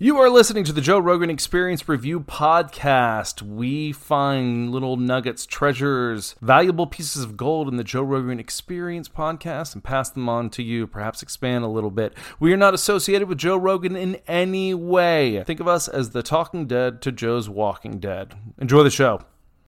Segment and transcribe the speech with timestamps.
[0.00, 3.42] You are listening to the Joe Rogan Experience Review Podcast.
[3.42, 9.74] We find little nuggets, treasures, valuable pieces of gold in the Joe Rogan Experience Podcast
[9.74, 12.14] and pass them on to you, perhaps expand a little bit.
[12.38, 15.42] We are not associated with Joe Rogan in any way.
[15.42, 18.36] Think of us as the Talking Dead to Joe's Walking Dead.
[18.56, 19.22] Enjoy the show.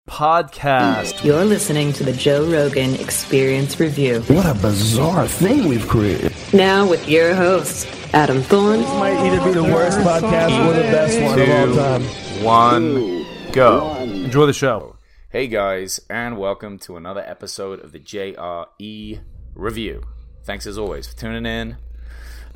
[0.08, 1.22] Podcast.
[1.22, 4.22] You're listening to the Joe Rogan Experience Review.
[4.22, 6.32] What a bizarre thing we've created.
[6.52, 10.82] Now with your hosts, Adam Thorne, This might either be the worst podcast or the
[10.82, 12.02] best one of all time.
[12.44, 13.96] One, go.
[13.96, 14.96] Enjoy the show.
[15.30, 19.20] Hey guys, and welcome to another episode of the JRE
[19.54, 20.02] Review.
[20.44, 21.76] Thanks as always for tuning in.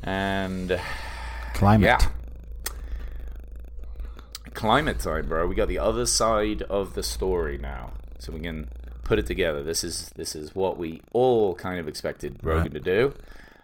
[0.03, 0.79] And
[1.53, 1.85] Climate.
[1.85, 1.99] yeah,
[4.53, 5.45] climate time, bro.
[5.45, 8.69] We got the other side of the story now, so we can
[9.03, 9.61] put it together.
[9.61, 12.73] This is this is what we all kind of expected Rogan Right.
[12.73, 13.13] to do,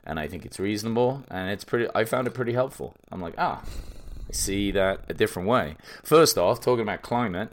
[0.07, 1.87] and I think it's reasonable, and it's pretty.
[1.93, 2.95] I found it pretty helpful.
[3.11, 5.75] I'm like, ah, I see that a different way.
[6.01, 7.51] First off, talking about climate.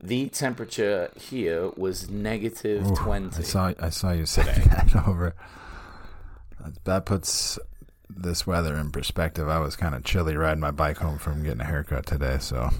[0.00, 3.36] The temperature here was negative Ooh, 20.
[3.36, 5.34] I saw I saw you say that over.
[6.84, 7.58] That puts
[8.08, 9.48] this weather in perspective.
[9.48, 12.70] I was kind of chilly riding my bike home from getting a haircut today, so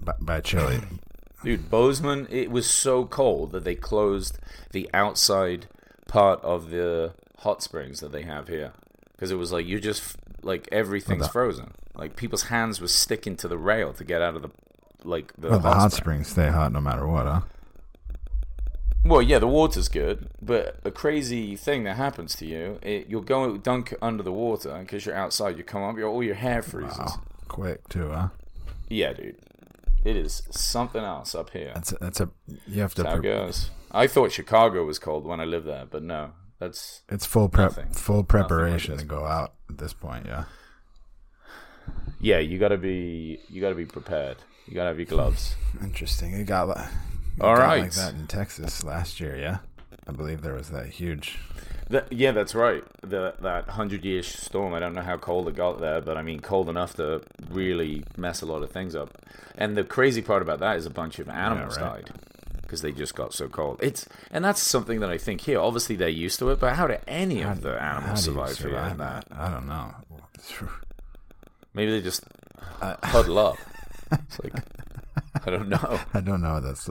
[0.00, 0.80] by, by chilly,
[1.44, 4.38] Dude, Bozeman, it was so cold that they closed
[4.70, 5.66] the outside
[6.06, 8.72] part of the hot springs that they have here.
[9.12, 11.74] Because it was like, you just, like, everything's frozen.
[11.94, 14.50] Like, people's hands were sticking to the rail to get out of the,
[15.04, 16.24] like, the, well, the hot spring.
[16.24, 17.40] springs stay hot no matter what, huh?
[19.04, 23.22] Well, yeah, the water's good, but a crazy thing that happens to you, it, you'll
[23.22, 25.58] go dunk under the water because you're outside.
[25.58, 26.98] You come up, your all your hair freezes.
[26.98, 28.28] Wow, quick too, huh?
[28.88, 29.38] Yeah, dude,
[30.04, 31.72] it is something else up here.
[31.74, 32.30] That's a, that's a
[32.68, 33.02] you have to.
[33.02, 33.70] That's how it goes.
[33.90, 36.30] I thought Chicago was cold when I lived there, but no,
[36.62, 37.92] that's it's full prep, Nothing.
[37.92, 39.02] full preparation this.
[39.02, 40.26] to go out at this point.
[40.26, 40.44] Yeah,
[42.20, 42.38] yeah.
[42.38, 44.36] You gotta be, you gotta be prepared.
[44.66, 45.56] You gotta have your gloves.
[45.82, 46.32] interesting.
[46.32, 46.78] It got, it
[47.40, 47.82] All got right.
[47.82, 49.36] like that in Texas last year.
[49.36, 49.58] Yeah,
[50.06, 51.38] I believe there was that huge.
[52.10, 52.84] Yeah, that's right.
[53.02, 54.72] The, that hundred year storm.
[54.72, 58.04] I don't know how cold it got there, but I mean, cold enough to really
[58.16, 59.18] mess a lot of things up.
[59.56, 62.06] And the crazy part about that is a bunch of animals right.
[62.06, 62.10] died
[62.72, 63.78] because they just got so cold.
[63.82, 65.60] It's and that's something that I think here.
[65.60, 68.70] Obviously, they're used to it, but how do any of the animals survive, here?
[68.70, 69.26] survive that?
[69.30, 69.94] I don't know.
[71.74, 72.24] Maybe they just
[72.80, 73.56] huddle up.
[74.12, 74.54] It's like
[75.46, 75.98] I don't know.
[76.14, 76.60] I don't know.
[76.60, 76.88] That's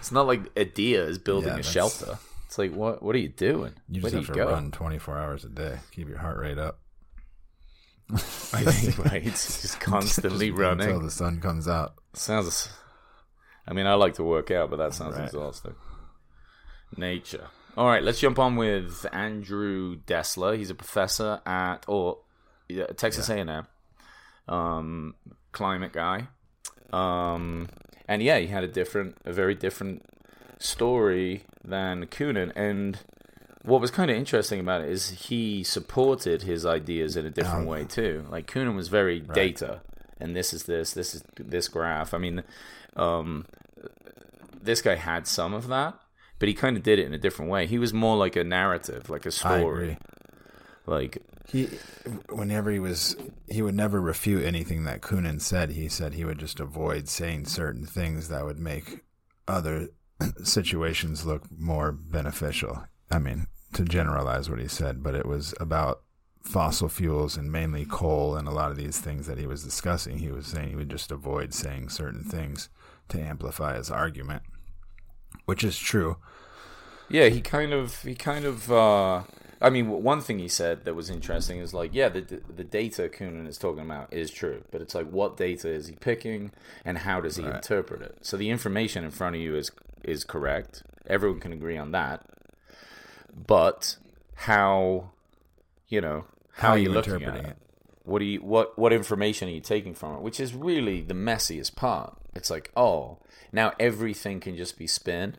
[0.00, 2.18] It's not like a deer is building Yeah, a shelter.
[2.46, 3.00] It's like what?
[3.02, 3.72] What are you doing?
[3.88, 4.50] you Where just do have to go?
[4.52, 5.78] run 24 hours a day.
[5.92, 6.78] Keep your heart rate up.
[8.12, 8.16] I
[8.64, 9.24] think right.
[9.26, 10.86] It's just constantly Just running.
[10.86, 11.94] until the sun comes out.
[12.14, 12.68] Sounds.
[13.68, 15.24] I mean, I like to work out, but that sounds Right.
[15.26, 15.74] exhausting.
[16.96, 17.48] Nature.
[17.76, 20.56] All right, let's jump on with Andrew Dessler.
[20.56, 22.18] He's a professor at or
[22.68, 23.66] yeah, Texas A&M,
[24.48, 25.14] um,
[25.52, 26.28] climate guy.
[26.92, 27.68] Um,
[28.08, 30.04] and yeah, he had a different, a very different
[30.58, 32.52] story than Koonin.
[32.56, 32.98] And
[33.62, 37.68] what was kind of interesting about it is he supported his ideas in a different
[37.68, 38.26] way too.
[38.30, 39.82] Like Koonin was very data,
[40.18, 42.12] and this is this, this is this graph.
[42.14, 42.42] I mean,
[42.96, 43.46] um,
[44.68, 45.98] this guy had some of that,
[46.38, 47.66] but he kind of did it in a different way.
[47.66, 49.96] He was more like a narrative, like a story.
[50.86, 51.18] Like
[51.48, 51.68] He,
[52.28, 53.16] whenever he was,
[53.48, 55.70] he would never refute anything that Koonin said.
[55.70, 59.00] He said he would just avoid saying certain things that would make
[59.46, 59.88] other
[60.44, 62.84] situations look more beneficial.
[63.10, 66.02] I mean, to generalize what he said, but it was about
[66.42, 70.18] fossil fuels and mainly coal and a lot of these things that he was discussing.
[70.18, 72.68] He was saying he would just avoid saying certain things
[73.08, 74.42] to amplify his argument,
[75.48, 76.18] which is true.
[77.08, 79.22] Yeah, he kind of he kind of uh
[79.60, 83.08] I mean, one thing he said that was interesting is like, yeah, the the data
[83.08, 86.52] Koonin is talking about is true, but it's like, what data is he picking,
[86.84, 88.18] and how does he interpret it?
[88.20, 89.70] So the information in front of you is
[90.04, 90.82] is correct.
[91.06, 92.26] Everyone can agree on that,
[93.34, 93.96] but
[94.34, 95.10] how,
[95.88, 97.56] you know, how, How are you looking at interpreting it?
[97.56, 97.56] it?
[98.04, 100.20] What do you what what information are you taking from it?
[100.20, 102.16] Which is really the messiest part.
[102.34, 103.18] It's like, oh,
[103.52, 105.36] now everything can just be spin.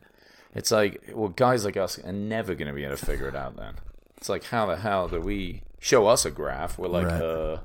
[0.55, 3.35] It's like, well, guys like us are never going to be able to figure it
[3.35, 3.55] out.
[3.55, 3.75] Then
[4.17, 6.77] it's like, how the hell do we show us a graph?
[6.79, 7.21] We're like, Right.
[7.21, 7.59] uh,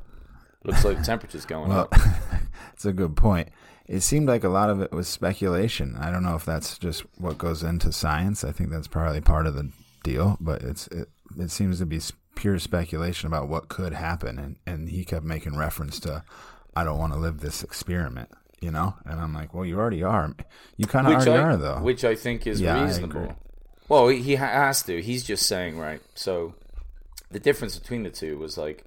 [0.64, 1.94] Looks like the temperature's going Well, up.
[2.73, 3.50] it's a good point.
[3.87, 5.94] It seemed like a lot of it was speculation.
[5.96, 8.44] I don't know if that's just what goes into science.
[8.44, 9.70] I think that's probably part of the
[10.02, 11.08] deal, but it's it,
[11.38, 12.00] it seems to be
[12.35, 14.38] pure speculation about what could happen.
[14.38, 16.25] And, and he kept making reference to,
[16.75, 18.31] I don't want to live this experiment,
[18.64, 18.94] you know?
[19.05, 20.34] And I'm like, well, you already are.
[20.76, 21.81] You kind of already I, are, though.
[21.81, 23.37] Which I think is Yeah, reasonable.
[23.88, 25.02] Well, he has to.
[25.02, 26.00] He's just saying, right.
[26.14, 26.55] So
[27.31, 28.84] the difference between the two was like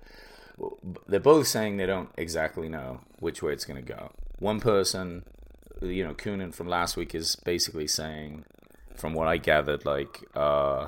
[1.08, 4.12] they're both saying they don't exactly know which way it's going to go.
[4.40, 5.24] One person,
[5.82, 8.44] you know, Koonin from last week is basically saying,
[8.96, 10.88] from what I gathered, like, uh,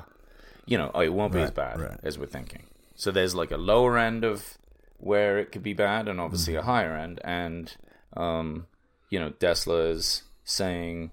[0.66, 2.00] you know, oh, it won't be as bad right.
[2.02, 2.64] as we're thinking.
[2.96, 4.58] So there's like a lower end of
[4.98, 6.68] where it could be bad, and obviously Mm-hmm.
[6.68, 7.20] a higher end.
[7.22, 7.76] And
[8.16, 8.66] um,
[9.10, 11.10] you know, Dessler is saying,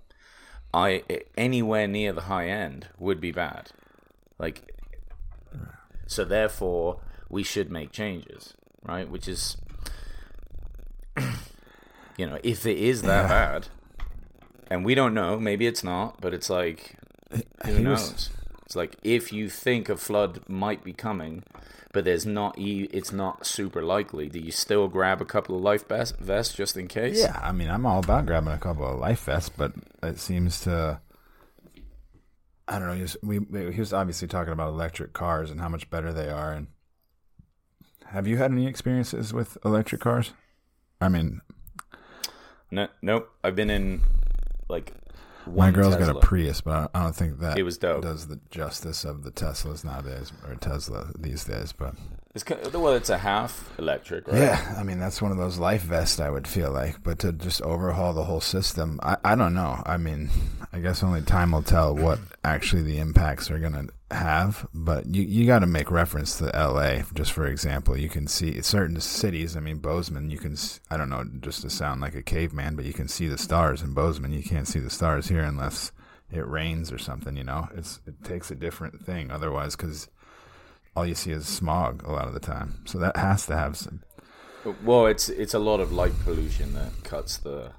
[0.73, 1.03] I
[1.35, 3.71] anywhere near the high end would be bad.
[4.38, 4.75] Like,
[6.05, 6.99] so therefore
[7.29, 8.53] we should make changes,
[8.83, 9.09] right?
[9.09, 9.57] Which is,
[12.17, 13.67] you know, if it is that bad,
[14.69, 16.95] and we don't know, maybe it's not, but it's like,
[17.65, 18.29] who knows?
[18.65, 21.44] It's like if you think a flood might be coming,
[21.93, 24.29] but there's not, it's not super likely.
[24.29, 27.19] Do you still grab a couple of life vest- vests just in case?
[27.19, 29.73] Yeah, I mean, I'm all about grabbing a couple of life vests, but
[30.03, 30.99] it seems to.
[32.67, 32.95] I don't know.
[32.95, 33.39] He was, we,
[33.71, 36.51] he was obviously talking about electric cars and how much better they are.
[36.51, 36.67] And
[38.07, 40.33] have you had any experiences with electric cars?
[40.99, 41.39] I mean,
[42.69, 43.29] No, nope.
[43.43, 44.01] I've been in
[44.67, 44.91] like
[45.55, 48.01] my girl's got a Prius, but I don't, I don't think that It was dope.
[48.03, 51.73] does the justice of the Teslas nowadays or Tesla these days.
[51.73, 51.95] But
[52.35, 54.38] It's kind of, well, it's a half electric, right?
[54.38, 57.31] Yeah, I mean that's one of those life vests I would feel like, but to
[57.31, 59.81] just overhaul the whole system, I, I don't know.
[59.85, 60.29] I mean,
[60.71, 64.68] I guess only time will tell what actually the impacts are going to have.
[64.74, 67.03] But you you got to make reference to L.A.
[67.13, 67.97] just for example.
[67.97, 69.57] You can see certain cities.
[69.57, 70.30] I mean, Bozeman.
[70.30, 70.56] You can
[70.89, 73.81] I don't know just to sound like a caveman, but you can see the stars
[73.81, 74.33] in Bozeman.
[74.33, 75.91] You can't see the stars here unless
[76.31, 77.35] it rains or something.
[77.35, 80.07] You know, it's it takes a different thing otherwise because
[80.97, 82.81] all you see is smog a lot of the time.
[82.85, 84.01] So that has to have some
[84.83, 87.71] Well, it's it's a lot of light pollution that cuts the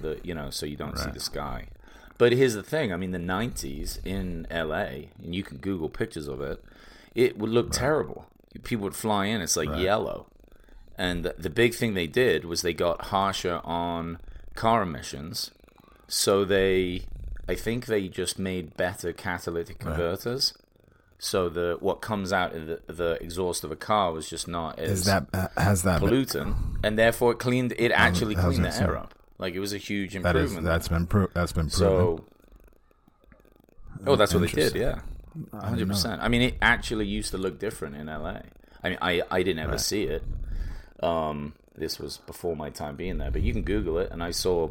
[0.00, 1.68] the you know so you don't see the sky.
[2.16, 2.92] But here's the thing.
[2.92, 6.64] I mean, the '90s in LA, and you can Google pictures of it.
[7.14, 8.26] It would look terrible.
[8.62, 9.40] People would fly in.
[9.40, 10.26] It's like yellow.
[10.96, 14.18] And the, the big thing they did was they got harsher on
[14.54, 15.50] car emissions.
[16.08, 17.02] So they,
[17.48, 20.54] I think they just made better catalytic converters.
[21.20, 24.78] So the what comes out of the, the exhaust of a car was just not
[24.78, 26.54] as Is that uh, has that been, pollutant,
[26.84, 27.74] and therefore it cleaned.
[27.76, 29.14] It actually cleaned the air up.
[29.38, 30.66] Like it was a huge that is improvement.
[30.66, 31.70] that's been pro- that's been proven.
[31.70, 32.24] so.
[34.06, 34.74] Oh, that's what they did.
[34.76, 35.00] Yeah,
[35.52, 36.22] hundred percent.
[36.22, 38.40] I mean, it actually used to look different in LA.
[38.82, 40.22] I mean, I I didn't ever see it.
[41.02, 44.30] Um, this was before my time being there, but you can Google it, and I
[44.30, 44.70] saw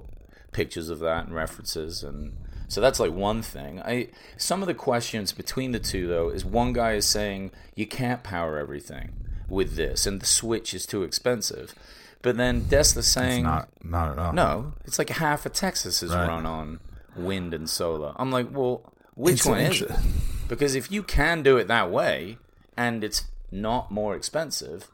[0.53, 3.81] pictures of that and references, and so that's like one thing.
[3.81, 7.85] I some of the questions between the two though is one guy is saying you
[7.87, 9.11] can't power everything
[9.49, 11.73] with this, and the switch is too expensive,
[12.21, 14.33] but then Dessler's saying Not not at all.
[14.33, 16.27] no, it's like half of Texas is Right.
[16.27, 16.79] run on
[17.15, 18.13] wind and solar.
[18.17, 19.91] I'm like, well, which It's one is it?
[20.47, 22.37] Because if you can do it that way
[22.77, 24.87] and it's not more expensive,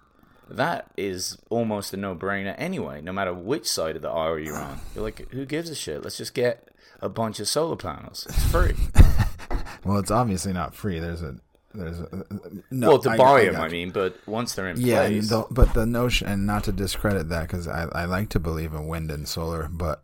[0.50, 3.02] that is almost a no-brainer anyway.
[3.02, 6.04] No matter which side of the aisle you're on, you're like, who gives a shit?
[6.04, 6.70] Let's just get
[7.04, 8.26] a bunch of solar panels.
[8.30, 8.74] It's free.
[9.86, 11.00] Well, it's obviously not free.
[11.00, 11.36] There's a
[11.76, 12.26] there's a
[12.72, 12.88] no.
[12.90, 15.30] well, to I- buy I them, got I mean, but once they're in Yeah, place,
[15.30, 18.74] the, but the notion, and not to discredit that, because I, I like to believe
[18.74, 20.04] in wind and solar, but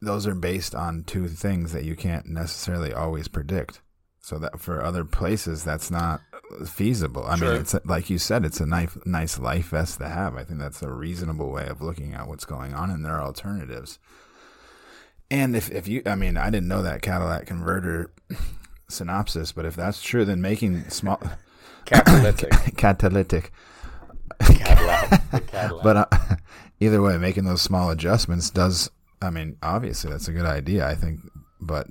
[0.00, 3.80] those are based on two things that you can't necessarily always predict.
[4.20, 6.20] So that for other places, that's not
[6.64, 7.24] feasible.
[7.26, 7.52] I Sure.
[7.52, 10.36] mean, it's a, like you said, it's a nice, nice life vest to have.
[10.36, 13.22] I think that's a reasonable way of looking at what's going on, and there are
[13.22, 13.98] alternatives.
[15.30, 18.12] And if, if you, I mean, I didn't know that Cadillac converter
[18.88, 21.20] synopsis, but if that's true, then making small
[21.86, 22.50] catalytic.
[22.76, 23.50] catalytic
[24.40, 25.46] Cadillac.
[25.46, 25.82] Cadillac.
[25.82, 26.36] but uh,
[26.80, 28.90] either way, making those small adjustments does.
[29.20, 30.86] I mean, obviously that's a good idea.
[30.86, 31.20] I think,
[31.60, 31.86] but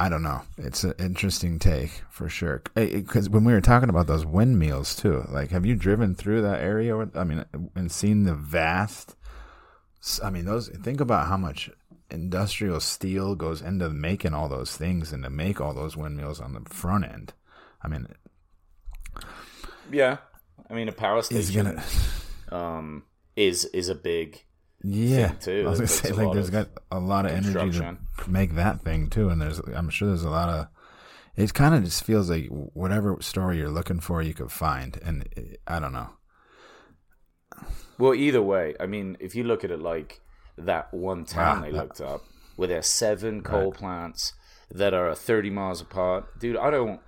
[0.00, 0.42] I don't know.
[0.56, 2.62] It's an interesting take for sure.
[2.74, 6.60] Because when we were talking about those windmills too, like, have you driven through that
[6.62, 6.96] area?
[6.96, 7.44] with- I mean,
[7.76, 9.14] and seen the vast.
[10.24, 10.68] I mean, those.
[10.68, 11.70] Think about how much
[12.12, 16.54] industrial steel goes into making all those things and to make all those windmills on
[16.54, 17.34] the front end.
[17.82, 18.06] I mean,
[19.90, 20.18] yeah,
[20.70, 21.82] I mean, a power station gonna.
[22.50, 23.04] um,
[23.36, 24.44] is is a big
[24.82, 25.64] Yeah, thing, too.
[25.64, 27.70] I was gonna say like there's got a lot of energy
[28.18, 30.68] to make that thing too, and there's I'm sure there's a lot of.
[31.36, 35.28] It kind of just feels like whatever story you're looking for, you could find, and
[35.36, 36.10] it, I don't know.
[37.98, 40.20] Well, either way, I mean, if you look at it like
[40.56, 42.24] that one town Wow, they looked up,
[42.56, 44.34] where there's seven coal plants
[44.70, 47.00] that are 30 miles apart, dude, I don't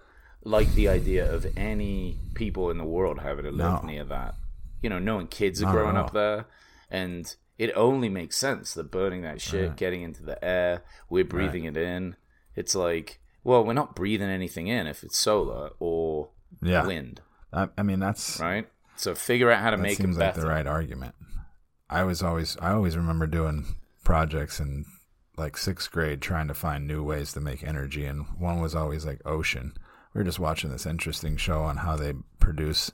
[0.43, 3.87] like the idea of any people in the world having to live No.
[3.89, 4.35] near that.
[4.83, 6.47] You know, knowing kids are Not growing up there,
[6.91, 11.65] and it only makes sense that burning that shit, getting into the air, we're breathing
[11.65, 12.17] it in.
[12.55, 16.31] It's like, well, we're not breathing anything in if it's solar or
[16.63, 16.85] Yeah.
[16.87, 17.23] wind,
[17.53, 18.69] I, I mean, that's right?
[18.97, 21.15] So figure out how to that make seems it like the right argument.
[21.89, 24.85] I was always, I always remember doing projects in
[25.37, 29.05] like sixth grade trying to find new ways to make energy, and one was always
[29.05, 29.75] like ocean.
[30.13, 32.93] We were just watching this interesting show on how they produce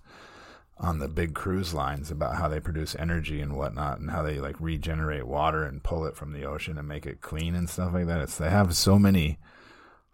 [0.78, 4.40] on the big cruise lines about how they produce energy and whatnot, and how they
[4.40, 7.92] like regenerate water and pull it from the ocean and make it clean and stuff
[7.92, 8.22] like that.
[8.22, 9.38] It's they have so many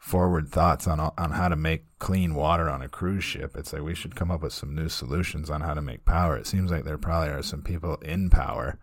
[0.07, 3.57] forward thoughts on on how to make clean water on a cruise ship.
[3.57, 6.37] It's like we should come up with some new solutions on how to make power.
[6.37, 8.79] It seems like there probably are some people in power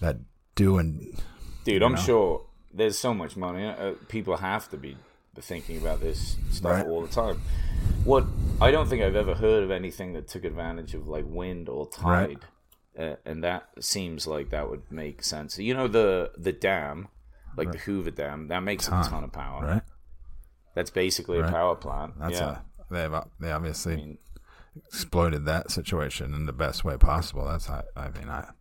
[0.00, 0.16] that
[0.54, 1.20] do and
[1.64, 2.00] Dude, I'm know?
[2.00, 3.66] sure there's so much money.
[3.66, 4.96] Uh, people have to be
[5.38, 6.86] thinking about this stuff Right.
[6.86, 7.40] all the time.
[8.04, 8.24] What
[8.60, 11.90] I don't think I've ever heard of anything that took advantage of like wind or
[12.02, 12.40] Right.
[12.96, 15.58] tide, uh, and that seems like that would make sense.
[15.58, 17.08] You know the the dam,
[17.56, 19.82] like the Hoover Dam, that makes a Ton, ton of power.
[20.72, 20.74] Right.
[20.74, 22.18] That's basically a power plant.
[22.18, 22.58] That's yeah.
[22.90, 24.18] a they have they obviously I mean,
[24.86, 27.44] exploited that situation in the best way possible.
[27.46, 28.52] That's how, I mean I have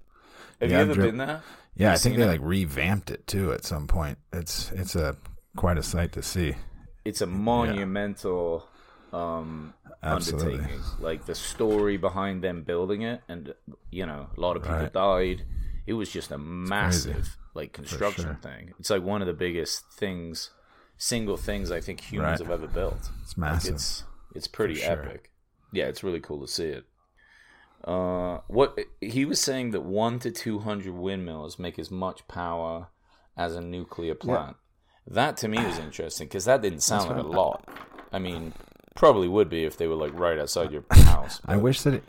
[0.62, 1.42] Yeah, you ever dri- been there?
[1.76, 2.28] yeah I think they it?
[2.28, 4.18] like revamped it too at some point.
[4.34, 5.16] It's it's a
[5.56, 6.56] quite a sight to see.
[7.06, 8.68] it's a monumental
[9.14, 13.54] um undertaking like the story behind them building it and
[13.92, 14.94] you know a lot of people Right.
[14.94, 15.44] died
[15.86, 18.40] it was just a massive like construction sure.
[18.42, 20.52] thing it's like one of the biggest things
[21.04, 22.48] single things i think humans Right.
[22.48, 23.74] have ever built It's Like, massive.
[23.76, 24.04] it's
[24.36, 24.92] it's pretty sure.
[25.04, 25.32] epic
[25.74, 26.86] yeah it's really cool to see it
[27.86, 32.88] uh what he was saying that 1 to 200 windmills make as much power
[33.36, 34.56] as a nuclear plant
[35.08, 37.68] that to me was interesting because that didn't sound like a lot.
[38.14, 38.54] I mean,
[38.96, 41.42] probably would be if they were like right outside your house.
[41.46, 42.04] I wish that it,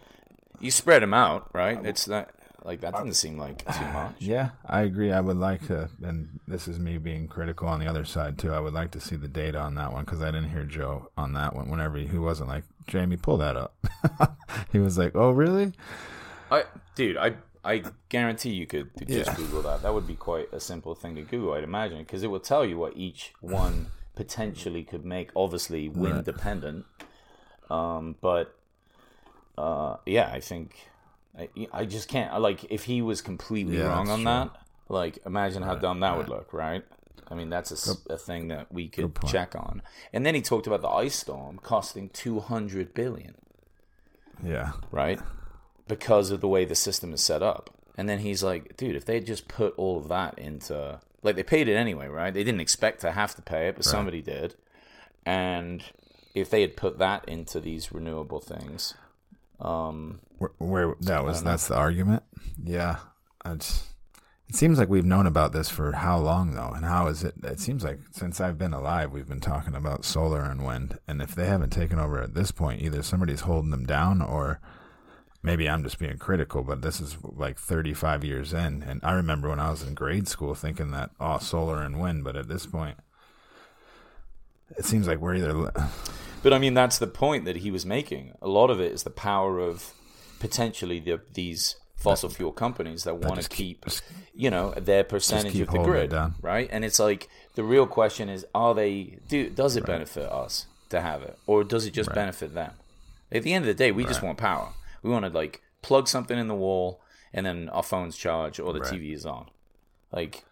[0.61, 1.79] you spread them out, right?
[1.87, 2.29] It's not
[2.65, 4.15] like that doesn't seem like too much.
[4.21, 5.13] Yeah, I agree.
[5.13, 8.53] I would like to, and this is me being critical on the other side too.
[8.53, 11.11] I would like to see the data on that one because I didn't hear Joe
[11.17, 11.69] on that one.
[11.71, 13.75] Whenever he, he wasn't like Jamie, pull that up.
[14.73, 15.73] he was like, "Oh, really?"
[16.51, 16.65] I,
[16.95, 19.37] dude, I I guarantee you could just Yeah.
[19.37, 19.83] Google that.
[19.83, 22.65] That would be quite a simple thing to Google, I'd imagine, because it will tell
[22.65, 25.31] you what each one potentially could make.
[25.35, 26.85] Obviously, wind dependent,
[27.71, 28.57] um, but
[29.57, 30.89] uh, yeah, I think
[31.39, 32.41] I, I just can't.
[32.41, 34.25] Like, if he was completely Yeah, wrong on true.
[34.27, 34.51] that,
[34.89, 36.85] like, imagine how dumb that would look, right?
[37.29, 39.81] I mean, that's a thing that we could check on.
[40.13, 43.37] And then he talked about the ice storm costing two hundred billion
[44.45, 45.19] Yeah, right?
[45.89, 47.71] Because of the way the system is set up.
[47.97, 51.43] And then he's like, dude, if they just put all of that into like they
[51.43, 52.35] paid it anyway, right?
[52.35, 54.57] They didn't expect to have to pay it, but somebody did.
[55.25, 55.83] And
[56.35, 58.95] if they had put that into these renewable things,
[59.63, 62.23] um where, where that was that's the argument.
[62.63, 62.99] Yeah,
[63.45, 63.83] it
[64.53, 67.35] seems like we've known about this for how long though, and how is it?
[67.43, 71.23] It seems like since I've been alive, we've been talking about solar and wind, and
[71.23, 74.61] if they haven't taken over at this point, either somebody's holding them down or.
[75.45, 79.49] Maybe I'm just being critical, but this is like 35 years in, and I remember
[79.49, 82.65] when I was in grade school thinking that oh, solar and wind, but at this
[82.65, 82.97] point,
[84.79, 85.73] it seems like we're either
[86.43, 88.33] But I mean, that's the point that he was making.
[88.43, 89.93] A lot of it is the power of
[90.41, 93.87] potentially the, these fossil fuel companies that want to just keep,
[94.35, 96.69] you know, their percentage of the grid, right?
[96.73, 99.19] And it's like the real question is: Are they?
[99.29, 102.73] Do does it benefit us to have it, or does it just benefit them?
[103.31, 104.71] At the end of the day, we just want power.
[105.03, 107.01] We want to like plug something in the wall,
[107.33, 108.93] and then our phones charge or the Right.
[108.93, 109.47] TV is on.
[110.11, 110.45] Like,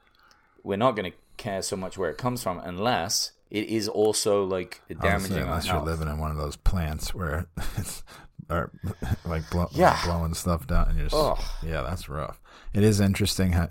[0.63, 4.45] we're not going to care so much where it comes from unless it is also
[4.45, 5.87] like damaging Honestly, unless you're health.
[5.87, 7.47] living in one of those plants where
[7.79, 8.03] it's
[8.49, 8.71] or
[9.25, 9.99] like blow, Yeah.
[10.05, 11.39] blowing stuff down and you're just Ugh.
[11.63, 12.41] yeah that's rough
[12.75, 13.69] it is interesting how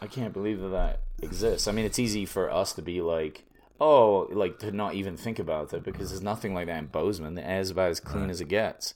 [0.00, 1.66] I can't believe that that exists.
[1.66, 3.44] I mean, it's easy for us to be like,
[3.80, 7.34] oh, like to not even think about it because there's nothing like that in Bozeman.
[7.34, 8.92] The air's about as clean as it gets.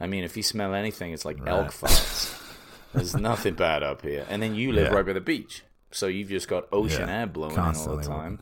[0.00, 2.34] I mean, if you smell anything, it's like elk farts.
[2.94, 4.24] There's nothing bad up here.
[4.30, 4.94] And then you live Yeah.
[4.96, 8.02] right by the beach, so you've just got ocean Yeah, air blowing in all the
[8.02, 8.40] time.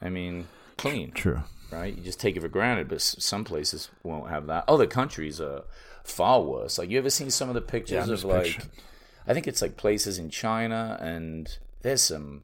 [0.00, 1.96] I mean, clean true right?
[1.96, 4.64] You just take it for granted, but some places won't have that.
[4.68, 5.64] Other countries are
[6.04, 6.78] far worse.
[6.78, 8.70] Like you ever seen some of the pictures I'm of like, picturing-
[9.26, 12.42] I think it's like places in China, and there's some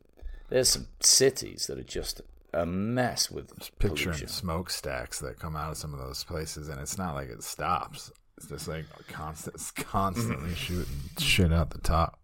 [0.48, 2.22] there's some cities that are just
[2.54, 4.28] a mess with picturing pollution.
[4.28, 8.10] smokestacks that come out of some of those places and it's not like it stops
[8.38, 10.56] It's just like constant, it's constantly mm.
[10.56, 12.18] shooting shit out the top.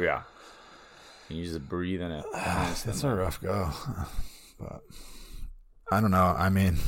[0.00, 0.22] Yeah.
[1.28, 2.24] You just breathe in it.
[2.34, 3.70] It's a rough go,
[4.58, 4.82] but
[5.90, 6.34] I don't know.
[6.36, 6.78] I mean,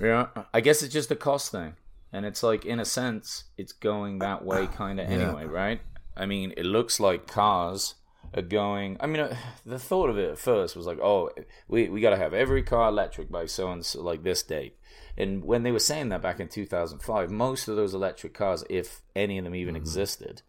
[0.00, 1.74] Yeah, I guess it's just a cost thing,
[2.12, 5.80] and it's like in a sense, it's going that way kind of anyway, right?
[6.16, 7.94] I mean, it looks like cars
[8.34, 8.96] are going.
[9.00, 11.30] I mean, uh, the thought of it at first was like, oh,
[11.68, 14.76] we we got to have every car electric by so and so like this date.
[15.16, 19.02] And when they were saying that back in 2005, most of those electric cars, if
[19.14, 20.42] any of them even existed,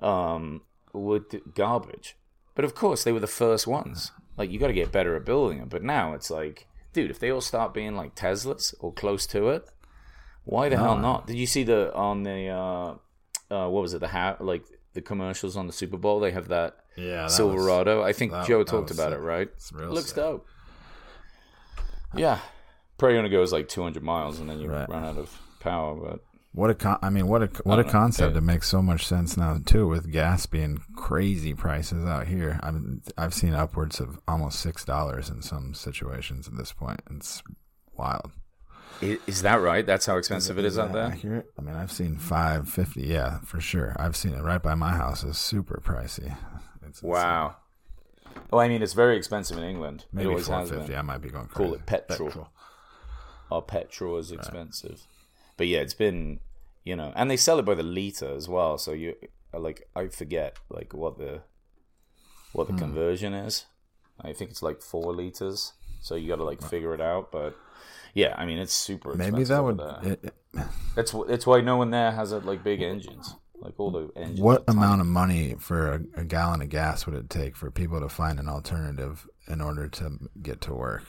[0.00, 1.20] um, were
[1.54, 2.16] garbage.
[2.54, 4.12] But of course, they were the first ones.
[4.36, 5.68] Like you got to get better at building them.
[5.68, 6.66] But now it's like,
[7.02, 9.68] dude, if they all start being like Teslas or close to it,
[10.44, 11.26] why the hell not?
[11.26, 12.94] Did you see the on the uh,
[13.54, 14.64] uh, what was it the hat like
[14.94, 16.18] the commercials on the Super Bowl?
[16.20, 18.02] They have that Yeah, that Silverado.
[18.02, 19.18] I think that- Joe that talked about sick.
[19.18, 19.48] it, right?
[19.48, 20.16] It looks sick.
[20.16, 20.46] dope.
[22.16, 22.38] Yeah,
[22.96, 24.88] probably only goes like 200 miles and then you Right.
[24.88, 25.94] run out of power.
[25.94, 26.20] But
[26.52, 27.88] what a con- I mean, what a what a know.
[27.90, 28.36] concept!
[28.36, 32.58] It makes so much sense now too, with gas being crazy prices out here.
[32.62, 37.00] I'm I've seen upwards of almost six dollars in some situations at this point.
[37.10, 37.42] It's
[37.96, 38.32] wild.
[39.00, 39.86] is that right?
[39.86, 41.04] That's how expensive it is out there.
[41.04, 41.46] Accurate?
[41.58, 43.02] I mean, I've seen five fifty.
[43.02, 43.94] Yeah, for sure.
[43.98, 45.22] I've seen it right by my house.
[45.24, 46.36] It's super pricey.
[46.86, 47.02] It's.
[47.02, 47.56] Wow.
[48.50, 50.06] Well, I mean, it's very expensive in England.
[50.12, 50.96] it Maybe four fifty.
[50.96, 52.48] I might be going Call it petrol.
[53.50, 55.06] Our petrol is expensive.
[55.58, 56.40] But yeah, it's been
[56.84, 58.78] you know, and they sell it by the liter as well.
[58.78, 59.14] So you
[59.52, 61.42] like I forget like what the
[62.52, 62.76] what Hmm.
[62.76, 63.66] the conversion is.
[64.20, 65.74] I think it's like four liters.
[66.00, 67.30] So you got to like figure it out.
[67.30, 67.54] But
[68.14, 69.14] yeah, I mean it's super.
[69.14, 69.80] Maybe that would.
[70.02, 70.34] It, it-
[70.96, 73.34] That's wh- why no one there has a, like big engines.
[73.60, 74.40] Like all the engines.
[74.40, 78.00] what amount of money for a, a gallon of gas would it take for people
[78.00, 81.02] to find an alternative in order to get to work?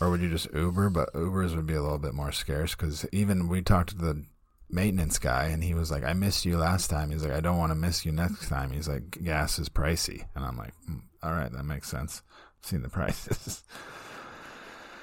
[0.00, 0.90] Or would you just Uber?
[0.90, 4.24] But Ubers would be a little bit more scarce because even we talked to the
[4.70, 7.10] maintenance guy and he was like, I missed you last time.
[7.10, 8.70] He's like, I don't want to miss you next time.
[8.70, 10.24] He's like, gas is pricey.
[10.36, 12.22] And I'm like, "Hmm, all right, that makes sense.
[12.62, 13.62] I've seen the prices.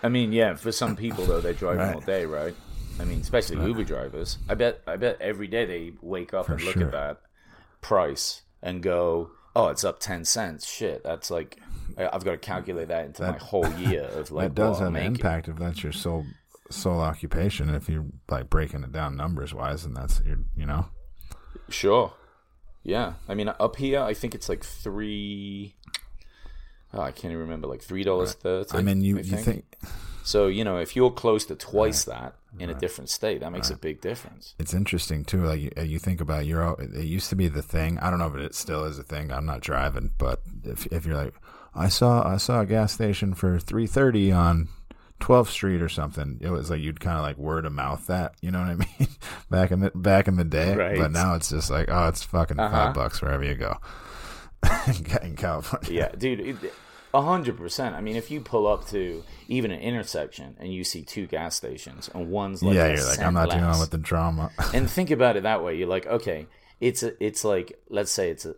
[0.03, 1.95] I mean, yeah, for some people though, they're driving Right.
[1.95, 2.53] all day, right?
[2.99, 4.38] I mean, especially Uber drivers.
[4.47, 6.84] I bet, I bet every day they wake up For and look sure.
[6.86, 7.21] at that
[7.81, 11.59] price and go, "Oh, it's up ten cents." Shit, that's like
[11.97, 14.95] I've got to calculate that into my whole year of like that does have an
[14.97, 16.25] impact if that's your sole
[16.69, 17.69] sole occupation.
[17.69, 20.87] If you're like breaking it down numbers wise, and that's your, you know,
[21.69, 22.13] Sure.
[22.83, 25.75] Yeah, I mean, up here, I think it's like three.
[26.93, 28.77] Oh, I can't even remember, like three dollars thirty.
[28.77, 29.77] I mean, you I you think
[30.25, 30.47] so?
[30.47, 33.75] You know, if you're close to twice that in a different state, that makes a
[33.77, 34.55] big difference.
[34.59, 35.43] it's interesting too.
[35.45, 37.99] Like you, you think about your, it used to be the thing.
[37.99, 39.31] I don't know if it still is a thing.
[39.31, 41.33] I'm not driving, but if if you're like,
[41.73, 44.69] I saw I saw a gas station for three thirty on
[45.21, 46.38] 12th Street or something.
[46.41, 48.75] It was like you'd kind of like word of mouth that, you know what I
[48.99, 49.07] mean?
[49.49, 50.97] back in the back in the day, Right.
[50.97, 52.69] but now it's just like, oh, it's fucking Uh-huh.
[52.85, 53.77] five bucks wherever you go
[55.21, 55.89] in California.
[55.91, 56.73] Yeah, dude, it-
[57.23, 57.95] hundred percent.
[57.95, 61.56] I mean, if you pull up to even an intersection and you see two gas
[61.56, 64.51] stations and one's like yeah, you're like, I'm not less, dealing with the drama.
[64.73, 65.75] and think about it that way.
[65.75, 66.47] You're like, okay,
[66.80, 68.56] it's a, it's like, let's say it's a,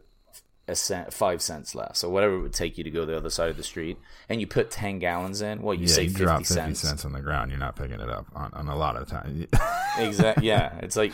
[0.68, 3.30] a cent, five cents less, or whatever it would take you to go the other
[3.30, 5.62] side of the street, and you put ten gallons in.
[5.62, 6.80] Well, you yeah, say you fifty drop 50 cents.
[6.82, 9.46] cents on the ground, you're not picking it up on, on a lot of times.
[10.00, 10.48] Exactly.
[10.48, 11.12] Yeah, it's like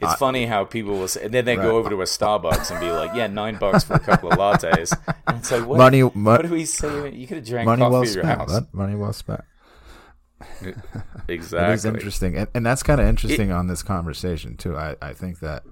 [0.00, 1.64] it's uh, funny how people will say, and then they Right.
[1.64, 4.38] go over to a Starbucks and be like, "Yeah, nine bucks for a couple of
[4.38, 4.92] lattes."
[5.26, 7.10] And it's like, what, Money- What mo- do we say?
[7.12, 8.50] You could have drank Money coffee well at your spent, house.
[8.52, 8.66] bud.
[8.72, 9.44] Money well spent.
[11.28, 11.70] Exactly.
[11.72, 14.76] It is interesting, and, and that's kind of interesting on this conversation too.
[14.76, 15.62] I, I think that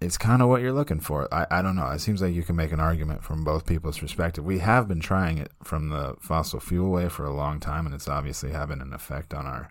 [0.00, 1.32] it's kind of what you're looking for.
[1.32, 1.88] I, I don't know.
[1.90, 4.44] It seems like you can make an argument from both people's perspective.
[4.44, 7.94] We have been trying it from the fossil fuel way for a long time, and
[7.94, 9.70] it's obviously having an effect on our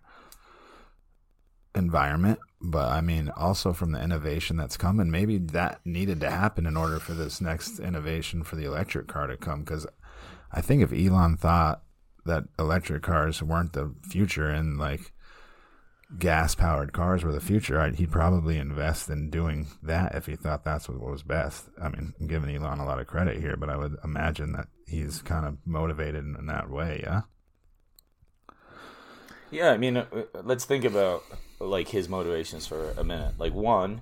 [1.77, 2.39] environment.
[2.59, 6.75] But I mean, also from the innovation that's coming, maybe that needed to happen in
[6.75, 9.63] order for this next innovation for the electric car to come.
[9.63, 9.85] Because
[10.51, 11.83] I think if Elon thought
[12.25, 15.13] that electric cars weren't the future and like
[16.17, 20.35] gas powered cars were the future, I'd, he'd probably invest in doing that if he
[20.35, 21.69] thought that's what was best.
[21.81, 24.67] I mean, I'm giving Elon a lot of credit here, but I would imagine that
[24.87, 27.01] he's kind of motivated in, in that way.
[27.03, 27.21] Yeah.
[29.51, 31.23] Yeah, I mean, uh, uh, let's think about
[31.59, 33.35] like his motivations for a minute.
[33.37, 34.01] Like one,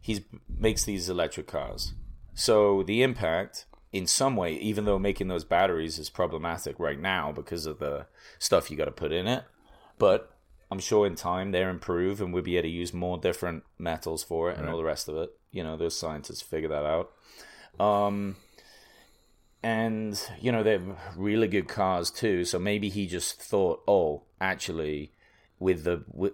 [0.00, 1.92] he makes these electric cars,
[2.34, 7.30] so the impact in some way, even though making those batteries is problematic right now
[7.30, 8.06] because of the
[8.40, 9.44] stuff you got to put in it,
[9.98, 10.34] but
[10.68, 14.24] I'm sure in time they'll improve and we'll be able to use more different metals
[14.24, 15.30] for it and all the rest of it.
[15.52, 17.12] You know, those scientists figure that out.
[17.78, 18.34] Um,
[19.62, 20.82] and you know they're
[21.16, 22.44] really good cars too.
[22.44, 25.12] So maybe he just thought, oh, actually,
[25.60, 26.32] with the with,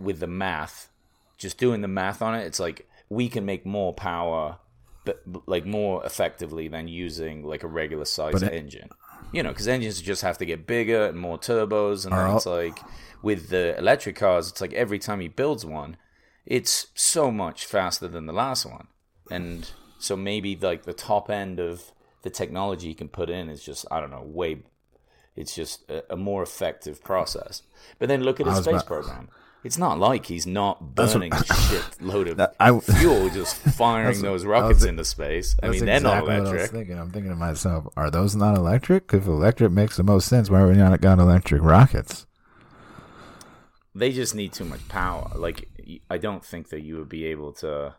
[0.00, 0.88] with the math,
[1.38, 4.58] just doing the math on it, it's like we can make more power,
[5.04, 8.90] but like more effectively than using like a regular size it- engine.
[9.32, 12.36] You know, because engines just have to get bigger and more turbos, and then all-
[12.38, 12.78] it's like
[13.22, 15.96] with the electric cars, it's like every time he builds one,
[16.46, 18.88] it's so much faster than the last one,
[19.30, 23.62] and so maybe like the top end of the technology you can put in is
[23.62, 24.62] just I don't know way
[25.36, 27.62] it's just a, a more effective process.
[28.00, 29.28] But then look at his space about- program.
[29.62, 34.22] It's not like he's not burning a shit load of That- I- fuel just firing
[34.22, 35.54] those rockets was- into space.
[35.62, 36.70] I mean, they're not exactly what I was electric.
[36.70, 36.98] thinking.
[36.98, 39.12] I'm thinking to myself, are those not electric?
[39.12, 42.26] If electric makes the most sense, why are we not got electric rockets?
[43.94, 45.30] They just need too much power.
[45.34, 45.68] Like
[46.08, 47.94] I don't think that you would be able to.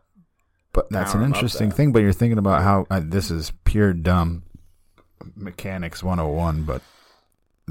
[0.72, 1.76] But that's an interesting there.
[1.76, 1.92] thing.
[1.92, 4.44] But you're thinking about how uh, this is pure dumb
[5.36, 6.64] mechanics 101.
[6.64, 6.80] But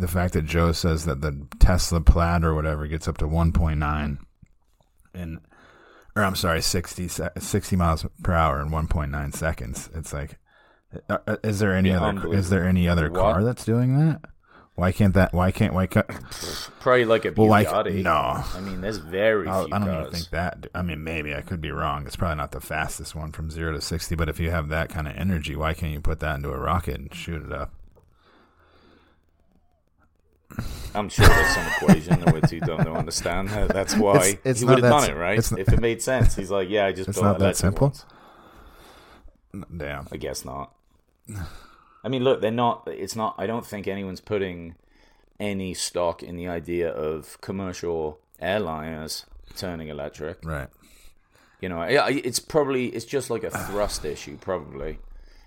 [0.02, 4.18] the fact that Joe says that the Tesla Plaid or whatever gets up to 1.9
[5.14, 5.40] in,
[6.16, 9.90] or I'm sorry, 60, 60 miles per hour in 1.9 seconds.
[9.96, 10.38] It's like,
[11.10, 12.34] uh, uh, is there any Yeah, other?
[12.34, 13.20] Is there any other What?
[13.20, 14.22] car that's doing that?
[14.76, 15.34] Why can't that?
[15.34, 15.74] Why can't?
[15.74, 16.08] Why can't?
[16.80, 18.02] Probably like a Well, like, Bugatti.
[18.04, 18.12] no.
[18.56, 20.08] I mean, there's very I, few I don't cars.
[20.08, 20.68] even think that.
[20.74, 22.08] I mean, maybe I could be wrong.
[22.08, 24.16] It's probably not the fastest one from zero to sixty.
[24.16, 26.58] But if you have that kind of energy, why can't you put that into a
[26.58, 27.74] rocket and shoot it up?
[30.94, 33.50] I'm sure there's some equation that we're too dumb to understand.
[33.50, 35.52] That's why It's- it's he would have done it, right?
[35.52, 37.88] not- if it made sense, he's like, "Yeah, I just It's built not that simple?
[37.88, 38.06] ones."
[39.76, 40.08] Damn.
[40.12, 40.72] I guess not.
[42.04, 42.88] I mean, look, they're not.
[42.88, 43.36] It's not.
[43.38, 44.76] I don't think anyone's putting
[45.40, 50.40] any stock in the idea of commercial airliners turning electric.
[50.44, 50.70] Right.
[51.60, 54.38] You know, it's probably it's just like a thrust issue.
[54.38, 55.00] Probably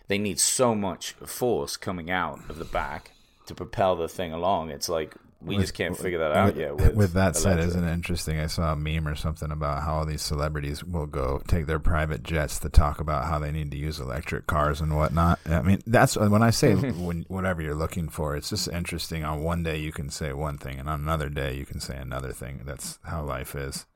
[0.09, 3.13] they need so much force coming out of the back
[3.47, 4.71] to propel the thing along.
[4.71, 6.77] It's like we just can't figure that out with, yet.
[6.77, 8.39] With, with that said, isn't it interesting?
[8.39, 11.79] I saw a meme or something about how all these celebrities will go take their
[11.79, 15.39] private jets to talk about how they need to use electric cars and whatnot.
[15.47, 18.37] I mean, that's when I say when, whatever you're looking for.
[18.37, 19.25] It's just interesting.
[19.25, 21.97] On one day you can say one thing, and on another day you can say
[21.97, 22.63] another thing.
[22.65, 23.87] That's how life is.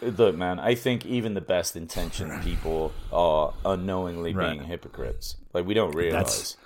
[0.00, 4.52] Look, man, I think even the best intentioned people are unknowingly Right.
[4.52, 5.36] being hypocrites.
[5.52, 6.24] Like we don't realize.
[6.24, 6.56] That's-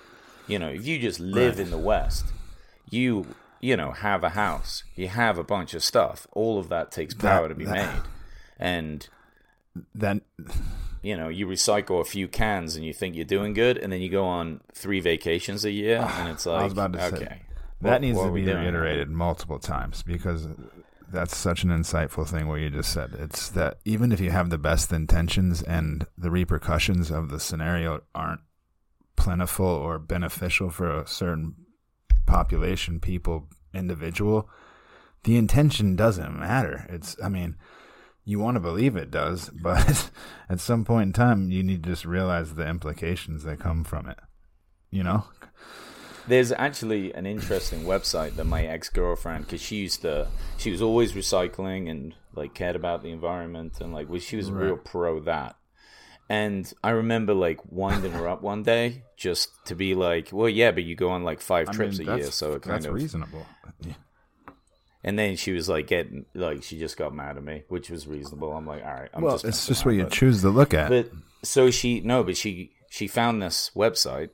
[0.47, 1.65] You know, if you just live Right.
[1.67, 2.27] in the West,
[2.91, 3.27] you
[3.61, 6.27] you know have a house, you have a bunch of stuff.
[6.33, 8.03] All of that takes power to be that- made,
[8.59, 9.09] and
[9.95, 10.23] Then
[11.03, 14.01] you know you recycle a few cans and you think you're doing good, and then
[14.01, 17.05] you go on three vacations a year, ah, and it's like I was about to
[17.07, 17.43] okay, say
[17.81, 20.49] what- that needs what to be reiterated multiple times because
[21.11, 23.15] that's such an insightful thing what you just said.
[23.19, 28.03] It's that even if you have the best intentions and the repercussions of the scenario
[28.15, 28.41] aren't
[29.17, 31.55] plentiful or beneficial for a certain
[32.27, 34.49] population, people, individual,
[35.25, 36.87] the intention doesn't matter.
[36.89, 37.57] It's, I mean,
[38.25, 40.11] you want to believe it does, but
[40.49, 44.09] at some point in time, you need to just realize the implications that come from
[44.09, 44.19] it.
[44.91, 45.25] You know?
[46.29, 50.27] There's actually an interesting website that my ex girlfriend, because she used to,
[50.57, 54.51] she was always recycling and like cared about the environment and like, well, she was
[54.51, 55.57] real pro that.
[56.29, 60.73] And I remember like winding her up one day just to be like, well, yeah,
[60.73, 62.87] but you go on like five I trips mean, a year, so it kind that's
[62.87, 62.95] of.
[62.95, 63.47] reasonable.
[63.81, 63.93] Yeah.
[65.05, 68.09] And then she was like getting like she just got mad at me, which was
[68.09, 68.53] reasonable.
[68.53, 70.75] I'm like, all right, I'm well, just it's just what you but- choose to look
[70.75, 70.89] at.
[70.89, 71.11] But
[71.45, 74.31] so she no, but she she found this website,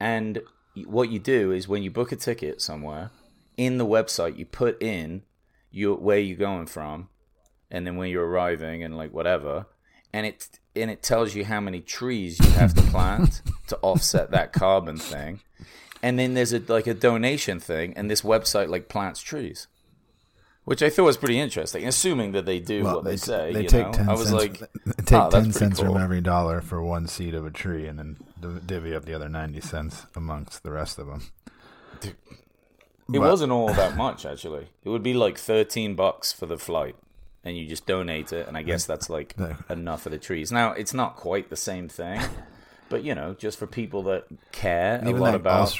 [0.00, 0.40] and
[0.86, 3.10] what you do is when you book a ticket somewhere,
[3.58, 5.22] in the website you put in
[5.70, 7.10] your where you're going from,
[7.70, 9.66] and then when you're arriving and like whatever,
[10.14, 14.30] and it and it tells you how many trees you have to plant to offset
[14.30, 15.40] that carbon thing,
[16.02, 19.66] and then there's a like a donation thing, and this website like plants trees.
[20.64, 23.52] Which I thought was pretty interesting, assuming that they do well, what they, say.
[23.52, 23.92] they you take know?
[23.92, 24.32] ten I was cents.
[24.42, 27.52] like, they take "Oh, ten cents cool." from every dollar for one seed of a
[27.52, 31.22] tree, and then divvy up the other ninety cents amongst the rest of them.
[32.02, 32.14] It
[33.08, 34.66] But- wasn't all that much actually.
[34.84, 36.96] It would be like thirteen bucks for the flight,
[37.46, 39.36] and you just donate it, and I guess that's like
[39.70, 40.50] enough for the trees.
[40.50, 42.20] Now it's not quite the same thing,
[42.88, 45.72] but you know, just for people that care a lot about.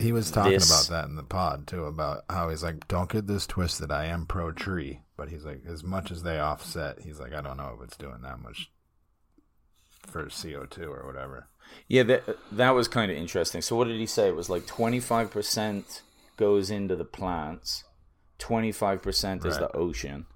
[0.00, 3.08] He was talking this- about that in the pod too, about how he's like, "Don't
[3.08, 3.92] get this twisted.
[3.92, 7.40] I am pro tree, but he's like, as much as they offset, he's like, I
[7.40, 8.72] don't know if it's doing that much
[10.02, 11.46] for CO two or whatever."
[11.86, 13.62] Yeah, that that was kind of interesting.
[13.62, 14.26] So what did he say?
[14.26, 16.02] It was like twenty five percent
[16.36, 17.84] goes into the plants,
[18.38, 20.26] twenty five percent is the ocean,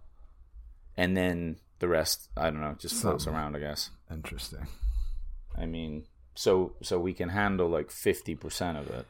[0.99, 3.57] and then the rest, I don't know, just floats around.
[3.57, 3.91] I guess.
[4.11, 4.67] Interesting.
[5.57, 9.07] I mean, so so we can handle like fifty percent of it.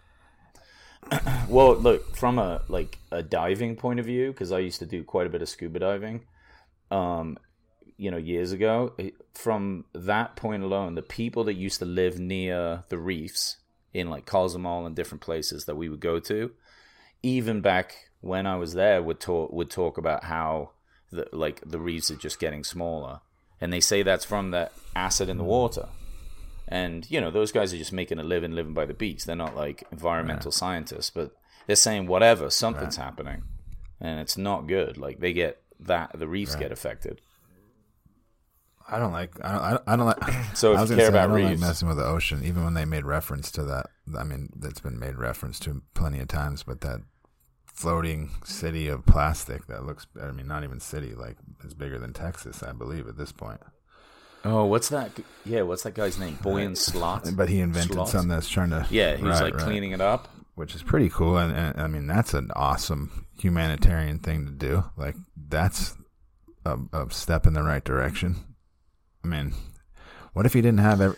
[1.48, 5.02] well, look from a like a diving point of view, because I used to do
[5.02, 6.26] quite a bit of scuba diving.
[6.90, 7.38] Um,
[7.96, 8.94] you know years ago.
[9.34, 13.56] From that point alone, the people that used to live near the reefs
[13.94, 16.52] in like Cozumel and different places that we would go to,
[17.22, 20.72] even back when I was there, would talk would talk about how
[21.10, 23.20] the like the reefs are just getting smaller,
[23.60, 25.88] and they say that's from the acid in the water.
[26.66, 29.24] And you know those guys are just making a living, living by the beach.
[29.24, 31.32] They're not like environmental scientists, but
[31.66, 33.42] they're saying whatever, something's happening,
[34.00, 34.98] and it's not good.
[34.98, 37.20] Like they get that the reefs get affected.
[38.90, 39.32] I don't like.
[39.44, 39.60] I don't.
[39.60, 40.34] I don't, I don't like.
[40.54, 42.06] So if I was you care say, I about don't like reefs- messing with the
[42.06, 43.86] ocean, even when they made reference to that.
[44.18, 46.62] I mean, that's been made reference to plenty of times.
[46.62, 47.02] But that
[47.78, 50.06] floating city of plastic that looks.
[50.20, 51.14] I mean, not even city.
[51.14, 53.60] Like is bigger than Texas, I believe, at this point.
[54.44, 55.10] Oh, what's that?
[55.44, 56.38] Yeah, what's that guy's name?
[56.40, 57.28] Uh, Boyan Slat.
[57.36, 58.08] But he invented Slat?
[58.08, 58.86] something that's trying to.
[58.90, 59.64] Yeah, he was Right, like right.
[59.64, 60.28] cleaning it up.
[60.54, 61.36] which is pretty cool.
[61.38, 64.84] And, and I mean, that's an awesome humanitarian thing to do.
[64.96, 65.94] Like, that's
[66.64, 68.36] a, a step in the right direction.
[69.24, 69.54] I mean,
[70.32, 71.16] what if he didn't have every,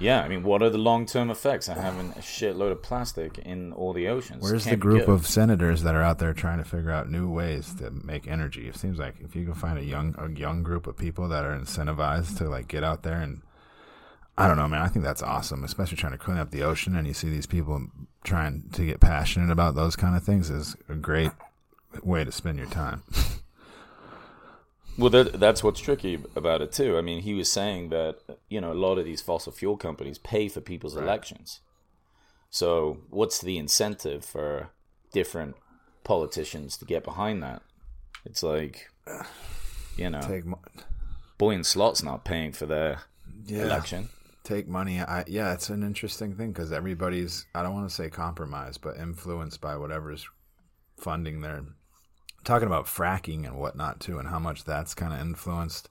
[0.00, 3.38] Yeah, I mean, what are the long term effects of having a shitload of plastic
[3.38, 4.42] in all the oceans?
[4.42, 7.30] Where's the Can't group of senators that are out there trying to figure out new
[7.30, 8.66] ways to make energy?
[8.66, 11.44] It seems like if you can find a young a young group of people that
[11.44, 13.42] are incentivized to like get out there and
[14.38, 14.80] I don't know, man.
[14.80, 16.96] I think that's awesome, especially trying to clean up the ocean.
[16.96, 17.88] And you see these people
[18.24, 21.30] trying to get passionate about those kind of things is a great
[22.02, 23.02] way to spend your time.
[24.98, 26.98] Well, that, that's what's tricky about it too.
[26.98, 30.18] I mean, he was saying that you know a lot of these fossil fuel companies
[30.18, 31.60] pay for people's elections.
[32.50, 34.70] So, what's the incentive for
[35.12, 35.56] different
[36.04, 37.62] politicians to get behind that?
[38.24, 38.90] It's like,
[39.96, 40.60] you know, Take mo-
[41.38, 43.02] Boyan Slat's not paying for their
[43.46, 43.62] Yeah.
[43.62, 44.08] election.
[44.42, 45.00] take money.
[45.00, 48.96] I yeah, it's an interesting thing because everybody's I don't want to say compromised, but
[48.96, 50.28] influenced by whatever's
[50.98, 51.62] funding their
[52.44, 55.88] talking about fracking and whatnot too, and how much that's kind of influenced.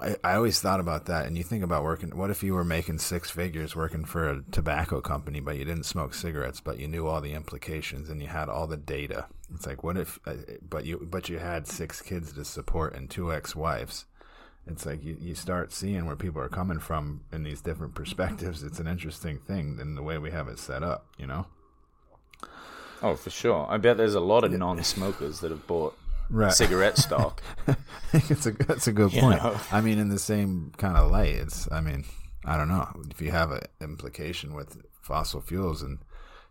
[0.00, 2.16] I, I always thought about that, and you think about working.
[2.16, 5.84] What if you were making six figures working for a tobacco company, but you didn't
[5.84, 9.26] smoke cigarettes, but you knew all the implications and you had all the data?
[9.54, 10.18] It's like, what if?
[10.26, 10.34] uh,
[10.66, 14.06] But you, but you had six kids to support and two ex-wives.
[14.66, 18.62] It's like you, you start seeing where people are coming from in these different perspectives.
[18.62, 21.46] It's an interesting thing than the way we have it set up, you know?
[23.02, 23.66] Oh, for sure.
[23.68, 25.96] I bet there's a lot of non-smokers that have bought
[26.30, 26.52] Right.
[26.52, 27.42] cigarette stock.
[28.12, 29.42] it's a that's a good You point.
[29.42, 29.58] know?
[29.70, 31.70] I mean, in the same kind of light, it's.
[31.70, 32.04] I mean,
[32.44, 35.98] I don't know if you have an implication with fossil fuels and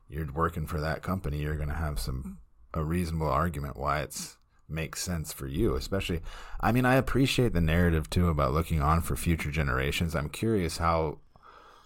[0.09, 2.37] you're working for that company, you're going to have some
[2.73, 4.37] a reasonable argument why it's
[4.69, 5.75] makes sense for you.
[5.75, 6.21] Especially,
[6.59, 10.15] I mean, I appreciate the narrative too about looking on for future generations.
[10.15, 11.17] I'm curious how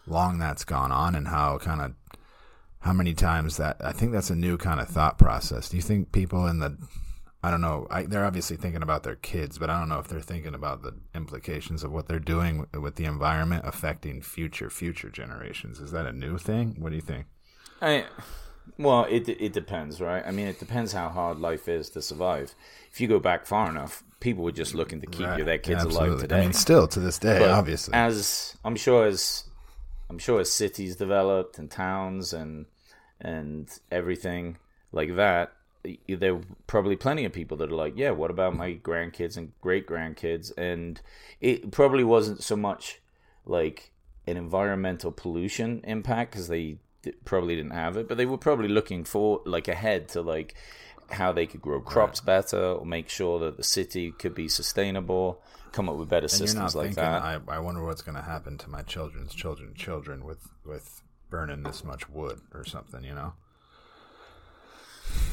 [0.07, 1.93] long that's gone on and how kind of
[2.85, 5.69] how many times that I think that's a new kind of thought process.
[5.69, 6.77] Do you think people in the
[7.43, 7.85] I don't know.
[7.91, 10.81] I, they're obviously thinking about their kids, but I don't know if they're thinking about
[10.81, 15.79] the implications of what they're doing with, with the environment affecting future future generations.
[15.79, 16.75] Is that a new thing?
[16.79, 17.27] What do you think?
[17.83, 18.05] I,
[18.79, 20.23] well, it it depends, right?
[20.25, 22.55] I mean, it depends how hard life is to survive.
[22.91, 25.45] If you go back far enough, people were just looking to keep Right.
[25.45, 26.37] their kids Yeah, alive today.
[26.37, 27.93] I mean, still to this day, But obviously.
[27.93, 29.43] as I'm sure as
[30.09, 32.65] I'm sure as cities developed and towns and
[33.21, 34.57] and everything
[34.91, 35.53] like that,
[36.07, 39.51] there were probably plenty of people that are like, yeah, what about my grandkids and
[39.61, 40.51] great grandkids?
[40.57, 40.99] And
[41.41, 43.01] it probably wasn't so much
[43.45, 43.91] like
[44.27, 46.77] an environmental pollution impact because they
[47.23, 50.55] probably didn't have it, but they were probably looking for like ahead to like
[51.11, 55.39] how they could grow crops better or make sure that the city could be sustainable,
[55.71, 57.21] come up with better and you're not systems like thinking, that.
[57.21, 61.63] I, I wonder what's going to happen to my children's children's children with with burning
[61.63, 63.33] this much wood or something, you know?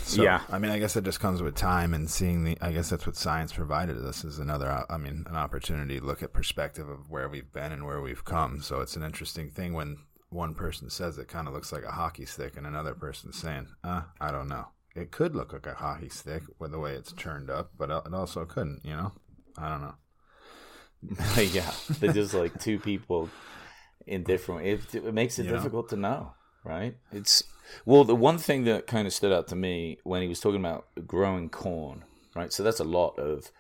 [0.02, 0.42] So, Yeah.
[0.50, 2.58] I mean, I guess it just comes with time and seeing the.
[2.60, 4.68] I guess that's what science provided us is another.
[4.70, 8.00] uh, I mean, an opportunity to look at perspective of where we've been and where
[8.00, 8.60] we've come.
[8.62, 9.96] So it's an interesting thing when
[10.28, 13.68] one person says it kind of looks like a hockey stick, and another person's saying,
[13.82, 17.12] "Uh, I don't know." It could look like a hockey stick with the way it's
[17.12, 18.82] turned up, but it also couldn't.
[18.84, 19.12] You know,
[19.56, 19.94] I don't know.
[21.42, 23.30] yeah, they're just like two people
[24.06, 24.66] in different.
[24.66, 25.56] It, it makes it You know?
[25.58, 26.32] difficult to know,
[26.64, 26.96] right?
[27.12, 27.42] It's
[27.86, 30.60] well, the one thing that kind of stood out to me when he was talking
[30.60, 32.52] about growing corn, right?
[32.52, 33.50] So that's a lot of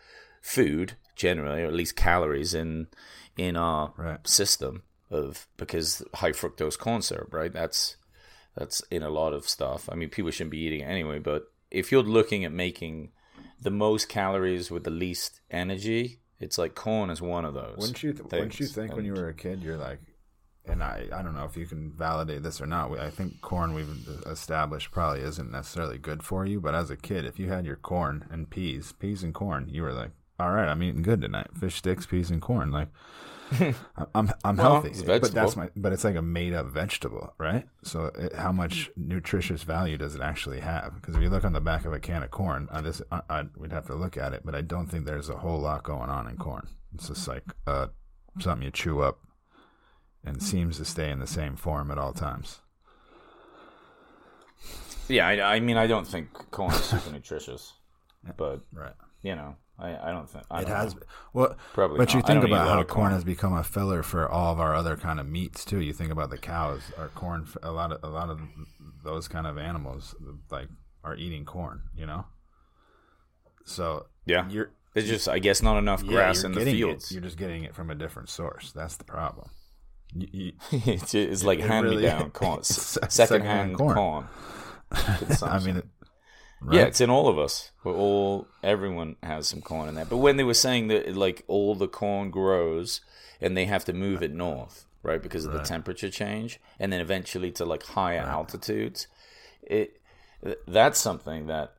[0.40, 2.88] food generally, or at least calories in
[3.36, 4.26] in our Right.
[4.26, 7.52] system of because high fructose corn syrup, right?
[7.52, 7.96] That's
[8.56, 9.88] that's in a lot of stuff.
[9.90, 13.12] I mean, people shouldn't be eating it anyway, but if you're looking at making
[13.60, 17.76] the most calories with the least energy, it's like corn is one of those.
[17.78, 18.12] Wouldn't you?
[18.12, 20.00] Th- wouldn't you think when you were a kid, you're like,
[20.64, 22.90] and I, I don't know if you can validate this or not.
[22.90, 26.60] we- I think corn we've established probably isn't necessarily good for you.
[26.60, 29.82] But as a kid, if you had your corn and peas, peas and corn, you
[29.82, 31.48] were like, all right, I'm eating good tonight.
[31.58, 32.70] Fish sticks, peas, and corn.
[32.70, 32.88] Like
[34.14, 37.66] I'm I'm Well, healthy, but that's my but it's like a made up vegetable, right?
[37.84, 40.94] So it, how much nutritious value does it actually have?
[40.94, 43.20] Because if you look on the back of a can of corn, I just I,
[43.28, 45.82] I, we'd have to look at it, but I don't think there's a whole lot
[45.82, 46.66] going on in corn.
[46.94, 47.88] It's just like uh,
[48.40, 49.18] something you chew up
[50.24, 52.60] and seems to stay in the same form at all times.
[55.08, 57.72] Yeah, I, I mean, I don't think corn is super nutritious,
[58.36, 58.94] but Right.
[59.22, 61.00] you know, I, I don't think I It don't has, know.
[61.32, 62.24] well, Probably But you not.
[62.24, 64.60] I think don't eat a about how corn has become a filler for all of
[64.60, 65.80] our other kind of meats too.
[65.80, 67.46] You think about the cows, our corn.
[67.62, 68.40] A lot of a lot of
[69.04, 70.14] those kind of animals
[70.50, 70.68] like
[71.04, 71.82] are eating corn.
[71.96, 72.26] You know.
[73.64, 77.10] So Yeah, you're just I guess not enough grass you're in the fields.
[77.10, 78.72] It, you're just getting it from a different source.
[78.72, 79.50] That's the problem.
[80.14, 83.94] You, it's, it's like It hand-me-down corn, second hand corn.
[83.94, 84.28] corn.
[85.42, 85.86] I mean, it,
[86.70, 87.70] Yeah, it's in all of us.
[87.82, 90.04] We're all everyone has some corn in there.
[90.04, 93.00] But when they were saying that like all the corn grows
[93.40, 97.00] and they have to move it north, right, because of the temperature change, and then
[97.00, 99.06] eventually to like higher altitudes,
[99.62, 99.98] it
[100.66, 101.74] that's something that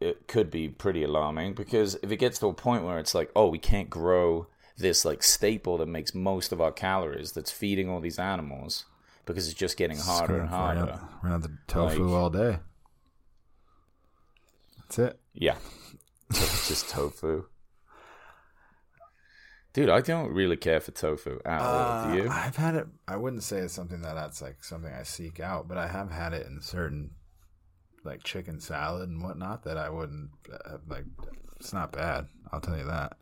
[0.00, 3.30] it could be pretty alarming because if it gets to a point where it's like,
[3.34, 4.46] oh, we can't grow
[4.78, 8.84] this like staple that makes most of our calories that's feeding all these animals
[9.24, 10.80] because it's just getting It's harder and harder.
[10.82, 12.58] up- gonna have the tofu Like- all day.
[14.78, 15.20] That's it.
[15.34, 15.56] Yeah.
[16.32, 17.44] Just tofu.
[19.72, 22.10] Dude, I don't really care for tofu at all.
[22.10, 22.28] Do you?
[22.28, 22.86] Uh, I've had it.
[23.06, 26.10] I wouldn't say it's something that that's like something I seek out, but I have
[26.10, 27.10] had it in certain
[28.04, 31.04] like chicken salad and whatnot that I wouldn't uh, like.
[31.60, 32.26] It's not bad.
[32.52, 33.16] I'll tell you that.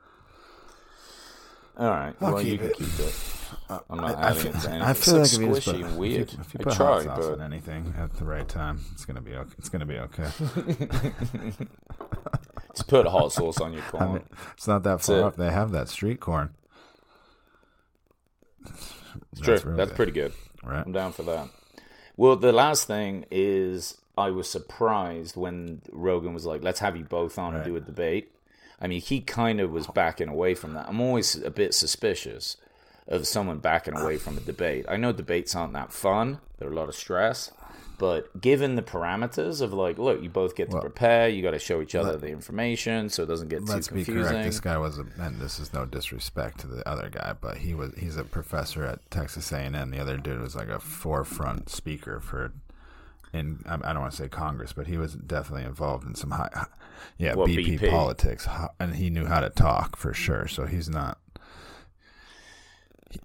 [1.77, 2.15] All right.
[2.21, 3.15] I'll well, you keep can keep it.
[3.91, 4.83] I'm not I, I feel, it to anything.
[4.83, 6.61] I feel it's like like if you just squishy put, and if you- if you,
[6.61, 9.35] I put tried, hot sauce but on anything at the right time, it's gonna be
[9.35, 9.55] okay.
[9.59, 10.29] It's gonna be okay.
[12.75, 14.13] just put hot sauce on your I corn.
[14.15, 14.23] mean,
[14.57, 15.03] it's not that it.
[15.03, 15.37] far off.
[15.37, 16.51] They have that street corn.
[19.33, 19.59] It's true.
[19.77, 19.97] That's good.
[19.97, 20.33] pretty good.
[20.63, 20.85] Right.
[20.85, 21.49] I'm down for that.
[22.17, 27.05] Well, the last thing is I was surprised when Rogan was like, let's have you
[27.05, 28.31] both on and do a debate.
[28.85, 30.89] I mean, he kind of was backing away from that.
[30.89, 32.59] I'm always a bit suspicious
[33.09, 34.85] of someone backing away from a debate.
[34.89, 37.51] I know debates aren't that fun, they're a lot of stress.
[37.97, 41.53] But given the parameters of like, look, you both get to Well, prepare, you got
[41.53, 44.33] to show each other the information so it doesn't get Let's too be confusing.
[44.33, 44.47] correct.
[44.47, 47.73] This guy was, a, and this is no disrespect to the other guy, but he
[47.73, 49.91] was he's a professor at Texas A and M.
[49.93, 52.53] The other dude was like a forefront speaker for,
[53.33, 56.51] in I don't want to say Congress, but he was definitely involved in some high,
[56.53, 56.67] hi-
[57.19, 57.91] yeah, What, BP, BP?
[57.91, 58.47] politics,
[58.81, 60.49] and he knew how to talk for sure.
[60.49, 61.19] So he's not.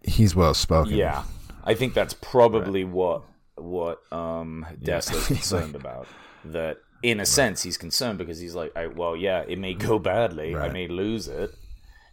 [0.03, 0.93] He's well spoken.
[0.95, 1.23] Yeah,
[1.63, 3.23] I think that's probably what
[3.55, 4.95] what um Yeah.
[5.09, 6.07] He's concerned about.
[6.45, 9.99] That in a sense he's concerned because he's like, I, well, yeah, it may go
[9.99, 11.53] badly, I may lose it,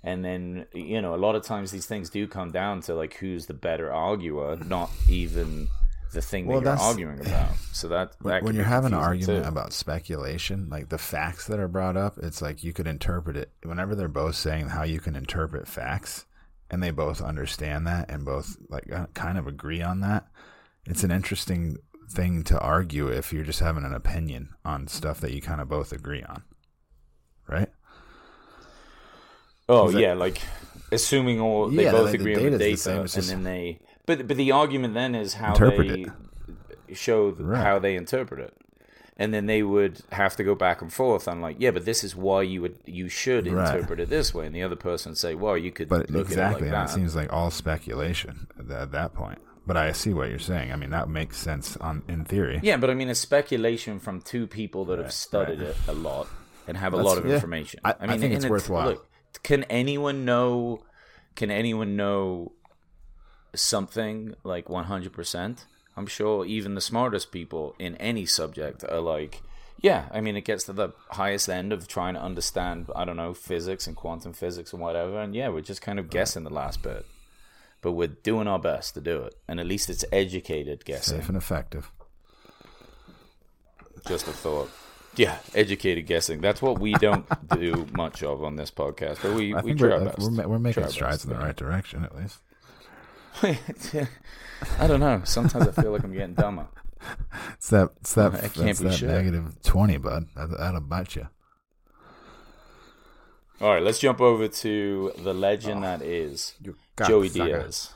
[0.02, 3.14] and then you know a lot of times these things do come down to like
[3.14, 5.68] who's the better arguer, not even
[6.12, 7.50] the thing Well, that you're arguing about.
[7.72, 9.48] So that, that when you're having an argument too.
[9.48, 13.50] about speculation, like the facts that are brought up, it's like you could interpret it
[13.62, 16.24] whenever they're both saying how you can interpret facts,
[16.70, 20.26] and they both understand that and both like uh, kind of agree on that.
[20.86, 21.76] It's an interesting
[22.08, 25.68] thing to argue if you're just having an opinion on stuff that you kind of
[25.68, 26.44] both agree on,
[27.48, 27.68] right?
[29.68, 30.40] Oh Is that- yeah, like
[30.92, 33.28] assuming all they Yeah, both like, the agree on the data's the data, same, and
[33.30, 33.80] then they.
[34.06, 35.88] But but the argument then is how Interpret
[36.88, 37.62] they show Right.
[37.62, 38.54] how they interpret it,
[39.16, 42.04] and then they would have to go back and forth on like, yeah, but this
[42.04, 43.74] is why you would you should Right.
[43.74, 46.68] interpret it this way, and the other person say, well, you could But look exactly,
[46.68, 49.38] at it like and it seems like all speculation at that, point.
[49.66, 50.70] But I see what you're saying.
[50.70, 52.60] I mean, that makes sense on in theory.
[52.62, 55.70] yeah, but I mean, it's speculation from two people that have studied right.
[55.70, 56.28] it a lot
[56.68, 57.34] and have a lot of yeah.
[57.34, 57.80] information.
[57.84, 58.90] I- I mean, think and it's it- worthwhile.
[58.90, 59.08] Look,
[59.42, 60.84] can anyone know?
[61.34, 62.52] Can anyone know
[63.56, 65.58] something like 100%?
[65.96, 69.42] I'm sure even the smartest people in any subject are like,
[69.80, 73.16] yeah, I mean, it gets to the highest end of trying to understand, I don't
[73.16, 75.20] know, physics and quantum physics and whatever.
[75.20, 77.06] And yeah, we're just kind of guessing the last bit.
[77.82, 79.34] But we're doing our best to do it.
[79.46, 81.18] And at least it's educated guessing.
[81.18, 81.90] Safe and effective.
[84.06, 84.70] Just a thought.
[85.16, 86.40] Yeah, educated guessing.
[86.40, 89.88] That's what we don't do much of on this podcast, but we, I we try
[89.88, 90.32] we're, our best.
[90.32, 92.38] we're, we're making our strides best, in the right direction, at least.
[94.78, 95.22] I don't know.
[95.24, 96.66] Sometimes I feel like I'm getting dumber.
[97.54, 99.08] It's that, it's that, I can't that's be that sure.
[99.08, 100.26] negative 20, bud.
[100.34, 101.28] That, that'll bite you.
[103.60, 106.54] All right, let's jump over to the legend oh, that is
[107.06, 107.90] Joey Diaz.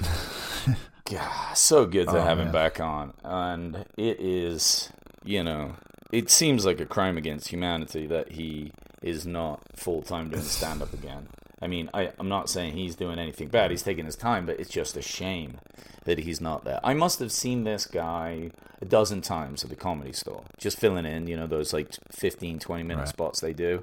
[1.10, 3.14] God, so good to Oh, have him back on.
[3.24, 4.92] And it is,
[5.24, 5.74] you know,
[6.12, 10.82] it seems like a crime against humanity that he is not full time doing stand
[10.82, 11.28] up again.
[11.62, 13.70] I mean, I, I'm not saying he's doing anything bad.
[13.70, 15.58] He's taking his time, but it's just a shame
[16.04, 16.80] that he's not there.
[16.82, 18.50] I must have seen this guy
[18.80, 22.58] a dozen times at the comedy store, just filling in, you know, those like 15,
[22.60, 23.08] 20 minute Right.
[23.08, 23.82] spots they do.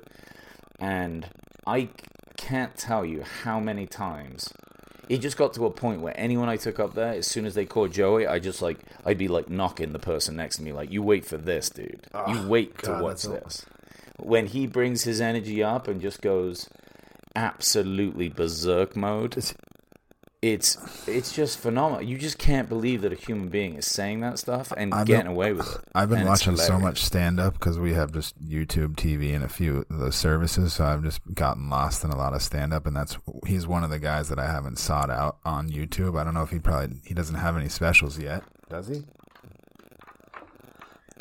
[0.79, 1.27] And
[1.65, 1.89] I
[2.37, 4.51] can't tell you how many times
[5.09, 7.55] it just got to a point where anyone I took up there, as soon as
[7.55, 10.73] they called Joey, I just like I'd be like knocking the person next to me,
[10.73, 12.01] like, "You wait for this, dude.
[12.13, 13.65] you ah, wait to God, watch that's a- this."
[14.19, 16.67] When he brings his energy up and just goes
[17.37, 19.37] absolutely berserk mode,
[20.41, 20.77] it's
[21.07, 22.03] it's just phenomenal.
[22.03, 25.25] You just can't believe that a human being is saying that stuff and I've getting
[25.25, 25.81] been- away with it.
[25.95, 29.43] I've been And watching so much stand up because we have just YouTube TV and
[29.43, 30.73] a few of those services.
[30.73, 33.17] So I've just gotten lost in a lot of stand up, and that's
[33.47, 36.19] he's one of the guys that I haven't sought out on YouTube.
[36.19, 38.43] I don't know if he probably he doesn't have any specials yet.
[38.69, 39.03] Does he?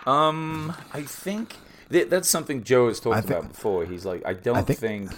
[0.07, 1.57] Um, I think
[1.91, 3.85] th- that's something Joe has talked I think- about before.
[3.87, 5.11] He's like, I don't think- think,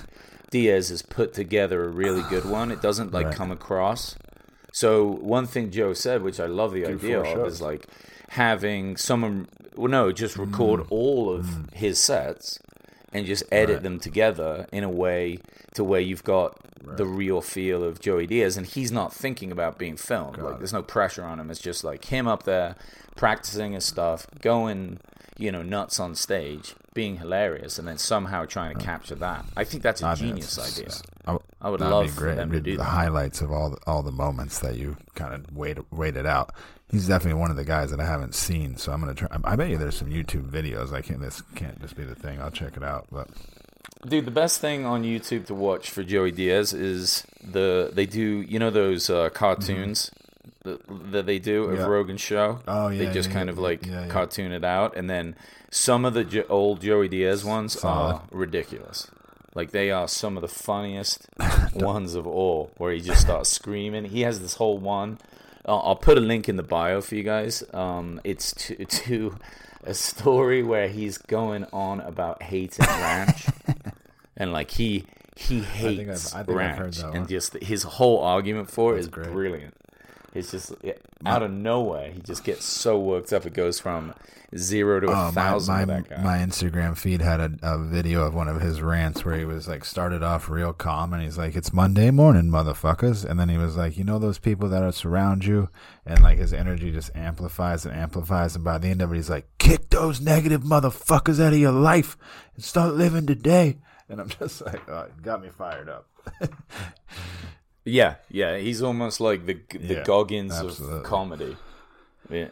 [0.51, 2.71] Diaz has put together a really good one.
[2.71, 3.35] It doesn't like Right.
[3.35, 4.17] come across.
[4.73, 7.55] So one thing Joe said, which I love the idea of, shows.
[7.55, 7.87] is like
[8.31, 10.87] having someone, well, no, just record Mm.
[10.91, 12.59] all of his sets
[13.13, 13.83] and just edit Right.
[13.83, 15.39] them together in a way
[15.75, 16.57] to where you've got
[16.97, 20.39] the real feel of Joey Diaz, and he's not thinking about being filmed.
[20.39, 21.51] like, there's no pressure on him.
[21.51, 22.77] It's just like him up there
[23.17, 24.99] practicing his stuff, going,
[25.39, 29.45] you know, nuts on stage, being hilarious, and then somehow trying to capture that.
[29.57, 30.87] I think that's a I mean, genius it's- idea.
[30.87, 32.85] it's- I, I would love for them to do the that.
[32.85, 36.53] highlights of all the, all the moments that you kind of wait waited out.
[36.91, 39.29] He's definitely one of the guys that I haven't seen, so I'm gonna try.
[39.45, 40.93] I bet you there's some YouTube videos.
[40.93, 41.21] I can't.
[41.21, 42.41] This can't just be the thing.
[42.41, 43.07] I'll check it out.
[43.13, 43.29] But
[44.07, 48.41] Dude, the best thing on YouTube to watch for Joey Diaz is the they do
[48.53, 50.11] you know those uh, cartoons
[50.65, 50.81] that,
[51.13, 51.81] that they do of Mm-hmm.
[51.81, 51.87] Yeah.
[51.87, 52.61] Rogan's show.
[52.67, 55.37] Oh, yeah, they just yeah, kind yeah, of like cartoon it out, and then
[55.71, 58.15] some of the jo- old Joey Diaz ones Solid.
[58.15, 59.11] are ridiculous.
[59.55, 61.27] Like they are some of the funniest
[61.75, 64.05] ones of all, where he just starts screaming.
[64.07, 65.19] He has this whole one.
[65.67, 67.65] I'll I'll put a link in the bio for you guys.
[67.75, 69.37] Um, it's to, to
[69.85, 73.47] a story where he's going on about hating ranch,
[74.37, 75.05] and like he
[75.37, 78.71] he think hates I've- I think I've ranch, heard that and just his whole argument
[78.71, 79.31] for it That's is great.
[79.33, 79.75] brilliant.
[80.35, 80.93] It's just yeah,
[81.25, 83.47] out of nowhere, he just gets so worked up.
[83.47, 84.13] It goes from
[84.57, 86.23] zero to a Oh, my thousand my, guy.
[86.23, 89.67] my Instagram feed had a, a video of one of his rants where he was
[89.69, 93.57] like started off real calm and he's like, "It's Monday morning, motherfuckers," and then he
[93.57, 95.71] was like, "You know those people that are surround you,"
[96.05, 99.31] and like his energy just amplifies and amplifies, and by the end of it, he's
[99.31, 102.19] like, "Kick those negative motherfuckers out of your life
[102.55, 103.79] and start living today."
[104.11, 106.07] And I'm just like, oh, it got me fired up.
[107.89, 110.99] Yeah, yeah, he's almost like the the Yeah, Goggins absolutely.
[110.99, 111.57] of comedy.
[112.31, 112.49] Yeah,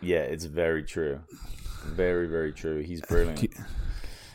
[0.00, 1.20] yeah, it's very true,
[1.84, 2.80] very very true.
[2.82, 3.46] He's brilliant.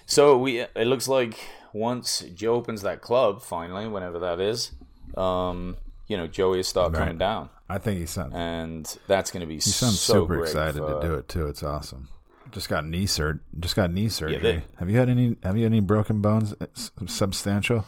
[0.06, 1.38] So we, it looks like
[1.74, 4.72] once Joe opens that club finally, whenever that is,
[5.18, 5.78] um,
[6.08, 7.00] you know, Joey start Right.
[7.00, 10.36] coming down, I think he sounds and that's going to be he sounds so super
[10.38, 11.48] great excited for- to do it too.
[11.48, 12.10] It's awesome.
[12.52, 14.38] Just got knee sur- Just got knee surgery.
[14.39, 15.36] they- have you had any?
[15.43, 16.54] Have you had any broken bones?
[16.62, 16.68] uh,
[17.08, 17.86] Substantial.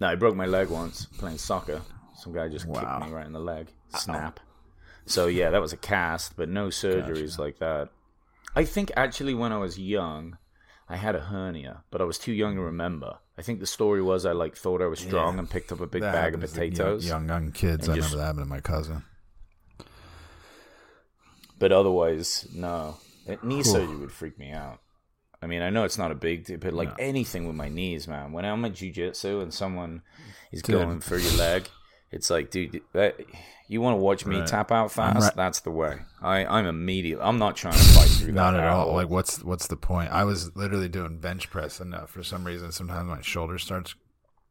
[0.00, 1.80] No, I broke my leg once playing soccer.
[2.16, 2.80] Some guy just Wow.
[2.98, 3.68] kicked me right in the leg.
[3.96, 4.40] Snap.
[5.06, 7.90] So yeah, that was a cast, but no surgeries like that.
[8.56, 10.38] I think actually when I was young,
[10.88, 13.18] I had a hernia, but I was too young to remember.
[13.36, 15.86] I think the story was I like thought I was strong and picked up a
[15.86, 17.06] big That bag of happens to young- potatoes.
[17.06, 17.88] Young, young kids.
[17.88, 19.04] I just- remember that happened to my cousin.
[21.58, 22.98] But otherwise, no.
[23.42, 24.80] Knee surgery would freak me out.
[25.44, 28.08] I mean, I know it's not a big deal, but like anything with my knees,
[28.08, 28.32] man.
[28.32, 30.00] When I'm at jujitsu and someone
[30.50, 30.76] is Dude.
[30.76, 31.68] going for your leg,
[32.10, 33.20] it's like, dude, that,
[33.68, 34.46] you want to watch me Right.
[34.46, 35.20] tap out fast?
[35.20, 35.98] right- That's the way.
[36.22, 37.18] I, I'm immediate.
[37.22, 38.32] I'm not trying to fight through that.
[38.32, 38.94] Not at all.
[38.94, 40.10] Like, what's what's the point?
[40.10, 43.94] I was literally doing bench press, and uh, for some reason, sometimes my shoulder starts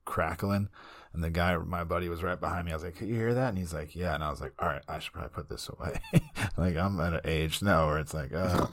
[0.05, 0.69] crackling.
[1.13, 2.71] And the guy, my buddy, was right behind me.
[2.71, 4.53] I was like, "Can you hear that?" And he's like, "Yeah." And I was like,
[4.57, 5.99] "All right, I should probably put this away."
[6.57, 8.65] like I'm at an age now where it's like, uh,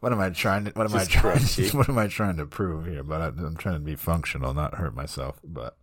[0.00, 0.70] what am I trying to?
[0.72, 1.38] What am Just I trying?
[1.38, 1.74] crunchy.
[1.74, 3.02] what am I trying to prove here?
[3.02, 5.40] But I, I'm trying to be functional, not hurt myself.
[5.44, 5.76] But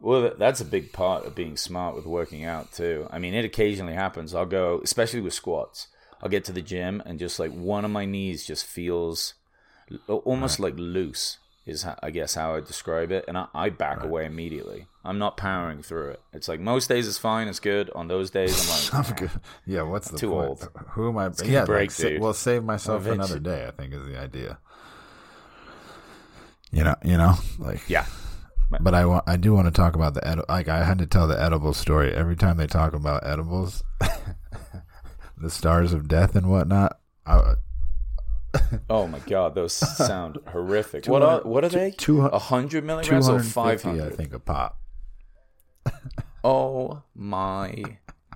[0.00, 3.08] Well, that's a big part of being smart with working out too.
[3.10, 4.34] I mean, it occasionally happens.
[4.34, 5.88] I'll go, especially with squats.
[6.22, 9.34] I'll get to the gym and just like one of my knees just feels
[10.08, 11.38] almost like loose.
[11.66, 14.86] Is how, I guess how I describe it, and I, I back away immediately.
[15.02, 16.20] I'm not powering through it.
[16.34, 17.88] It's like most days it's fine, it's good.
[17.94, 18.52] On those days,
[18.92, 19.30] I'm like, I'm good.
[19.66, 20.48] Yeah, what's the Too point?
[20.48, 20.68] old.
[20.90, 21.30] Who am I?
[21.30, 22.20] gonna yeah, break, like, sa- dude.
[22.20, 23.56] well, save myself for another Eventually.
[23.62, 23.66] day.
[23.66, 24.58] I think is the idea.
[26.70, 28.04] You know, you know, like yeah,
[28.80, 31.06] But I want, I do want to talk about the edi- like I had to
[31.06, 33.82] tell the edible story every time they talk about edibles,
[35.38, 36.98] the stars of death and whatnot.
[37.24, 37.54] I,
[38.90, 41.06] Oh my god, those sound horrific.
[41.06, 41.90] What are what are they?
[41.92, 43.50] Two hundred hun- milligrams or 250,
[43.98, 44.78] five I think, a pop.
[46.46, 47.82] Oh my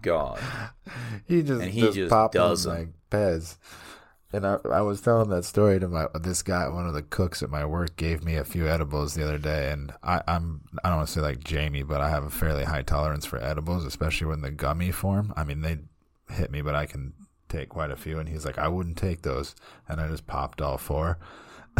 [0.01, 0.41] god!
[1.27, 2.79] He just And he just, just popped does them 'em.
[2.79, 3.57] like Pez.
[4.33, 7.43] And I, I was telling that story to my this guy, one of the cooks
[7.43, 10.89] at my work, gave me a few edibles the other day, and I, I'm I
[10.89, 13.85] don't want to say like Jamie, but I have a fairly high tolerance for edibles,
[13.85, 15.33] especially when the gummy form.
[15.37, 15.79] I mean, they
[16.31, 17.13] hit me, but I can
[17.49, 18.19] take quite a few.
[18.19, 19.55] And he's like, I wouldn't take those,
[19.89, 21.19] and I just popped all four,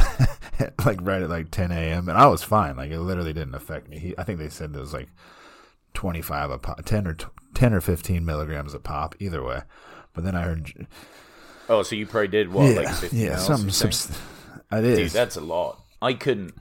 [0.85, 2.09] like right at like 10 a.m.
[2.09, 2.77] and I was fine.
[2.77, 3.99] Like it literally didn't affect me.
[3.99, 5.09] He, I think they said there was like
[5.95, 9.63] 25 a pop, 10 or tw- 10 or 15 milligrams a pop, either way.
[10.13, 10.87] But then I heard,
[11.69, 13.67] Oh, so you probably did what, yeah, like fifty yeah, mils, something.
[13.67, 13.73] you?
[13.73, 14.19] Subs-
[14.73, 14.99] it is.
[14.99, 15.83] Dude, that's a lot.
[16.01, 16.55] I couldn't.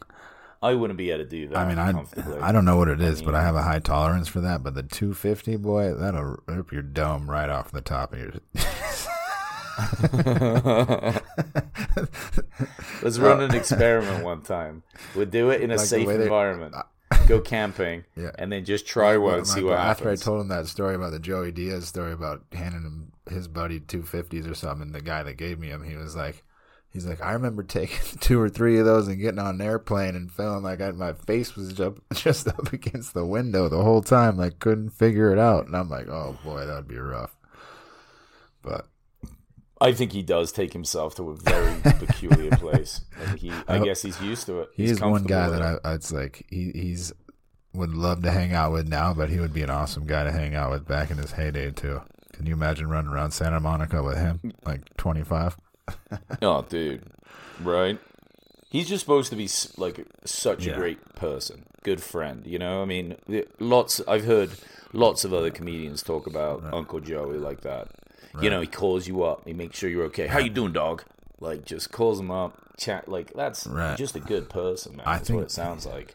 [0.61, 1.57] I wouldn't be able to do that.
[1.57, 2.45] I mean, I.
[2.45, 4.63] I don't know what it is, but I have a high tolerance for that.
[4.63, 8.31] But the 250, boy, that'll rip your dome right off the top of your.
[13.03, 14.83] Let's run an experiment one time.
[15.15, 16.75] We'll do it in a Like safe they- environment.
[17.27, 18.31] Go camping, Yeah.
[18.37, 21.11] and then just try one and see what After I told him that story about
[21.11, 25.33] the Joey Diaz story about handing him his buddy 250s or something, the guy that
[25.35, 26.43] gave me him, he was like,
[26.89, 30.15] he's like, I remember taking two or three of those and getting on an airplane
[30.15, 34.01] and feeling like I, my face was just, just up against the window the whole
[34.01, 35.65] time, like couldn't figure it out.
[35.67, 37.35] And I'm like, oh boy, that would be rough.
[38.61, 38.87] But
[39.79, 43.01] I think he does take himself to a very peculiar place.
[43.27, 44.69] Like he, I guess he's used to it.
[44.73, 45.79] He's, one guy that.
[45.83, 47.13] I, it's like he he's
[47.73, 50.31] would love to hang out with now, but he would be an awesome guy to
[50.31, 52.01] hang out with back in his heyday too.
[52.33, 55.55] Can you imagine running around Santa Monica with him, like twenty five?
[56.41, 57.03] Oh, dude,
[57.61, 57.97] right?
[58.69, 59.47] He's just supposed to be
[59.77, 60.73] like such Yeah.
[60.73, 62.45] a great person, good friend.
[62.45, 63.15] You know, I mean,
[63.59, 64.01] lots.
[64.07, 64.51] I've heard
[64.91, 67.87] lots of other comedians talk about Uncle Joey like that.
[68.41, 70.27] You know, he calls you up, he makes sure you're okay.
[70.27, 71.03] How you doing, dog?
[71.39, 73.07] Like, just calls him up, chat.
[73.07, 73.97] Like, that's Right.
[73.97, 75.05] just a good person, man.
[75.07, 76.13] I That's think- what it sounds like.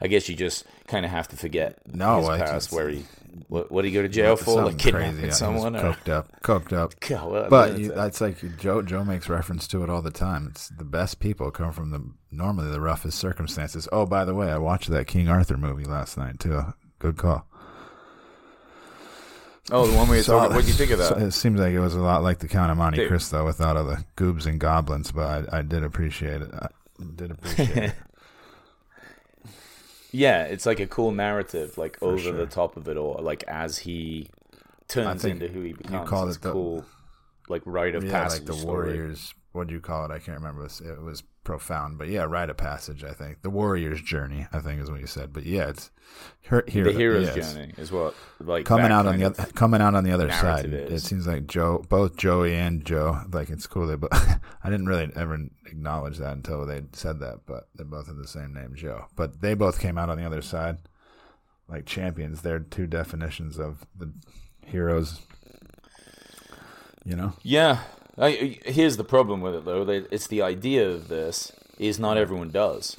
[0.00, 2.88] I guess you just kind of have to forget No, his I past, just- where
[2.88, 3.04] he.
[3.48, 4.62] What, what did he go to jail for?
[4.64, 5.30] Like kidnapping crazy.
[5.30, 5.74] someone?
[5.74, 7.00] He or- was coked up, coked up.
[7.08, 8.82] God, a But you, that's like Joe.
[8.82, 10.48] Joe makes reference to it all the time.
[10.50, 13.88] It's the best people come from the normally the roughest circumstances.
[13.90, 16.74] Oh, by the way, I watched that King Arthur movie last night too.
[16.98, 17.46] Good call.
[19.70, 21.08] Oh, the one where you So- What do you think of that?
[21.08, 23.08] so it seems like it was a lot like the Count of Monte Dude.
[23.08, 26.50] Cristo without all the goobs and goblins, but I, I did appreciate it.
[26.52, 26.68] I
[27.16, 27.94] did appreciate it.
[30.14, 32.32] Yeah, it's like a cool narrative, like over sure.
[32.34, 33.18] the top of it all.
[33.22, 34.28] Like as he
[34.86, 36.06] turns into who he becomes.
[36.08, 36.84] called it's it the- cool,
[37.48, 38.40] like rite of yeah, passage.
[38.40, 38.98] like the story.
[38.98, 39.32] Warriors.
[39.52, 40.10] What do you call it?
[40.10, 40.60] I can't remember.
[40.60, 43.04] It was, it was profound, but yeah, rite of passage.
[43.04, 44.46] I think the Warrior's journey.
[44.52, 45.32] I think is what you said.
[45.32, 45.90] But yeah, it's
[46.46, 49.94] her, hero, The hero's journey is what like coming out on the other coming out
[49.94, 50.70] on the other side.
[50.70, 51.04] narrative It is.
[51.04, 53.86] seems like Joe, both Joey and Joe, like it's cool.
[53.86, 54.10] They, but
[54.64, 57.40] I didn't really ever acknowledge that until they said that.
[57.46, 59.06] But they both have the same name, Joe.
[59.16, 60.78] But they both came out on the other side,
[61.68, 62.40] like champions.
[62.40, 64.12] They're two definitions of the
[64.64, 65.20] heroes.
[67.04, 67.80] You know, Yeah,
[68.18, 69.88] I, here's the problem with it though.
[69.88, 72.96] It's the idea of this is not everyone does,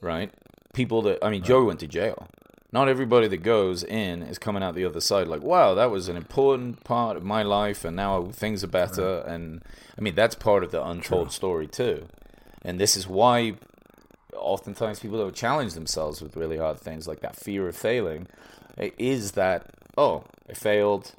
[0.00, 0.30] right?
[0.72, 2.28] People that I mean, Joey went to jail.
[2.70, 6.08] Not everybody that goes in is coming out the other side like, wow, that was
[6.08, 9.18] an important part of my life, and now things are better.
[9.26, 9.62] And
[9.98, 12.06] I mean, that's part of the untold story too.
[12.62, 13.56] And this is why
[14.34, 18.26] oftentimes people don't challenge themselves with really hard things like that fear of failing
[18.76, 21.12] it is that oh i failed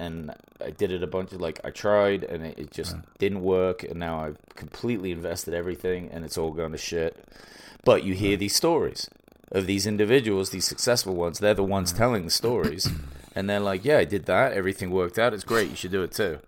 [0.00, 0.34] and
[0.64, 3.82] i did it a bunch of like i tried and it, it just didn't work
[3.84, 7.24] and now i've completely invested everything and it's all gone to shit.
[7.84, 9.08] But you hear these stories
[9.52, 12.88] of these individuals these successful ones they're the ones telling the stories
[13.34, 14.52] and they're like yeah i did that.
[14.52, 15.34] Everything worked out.
[15.34, 15.68] It's great.
[15.70, 16.38] You should do it too.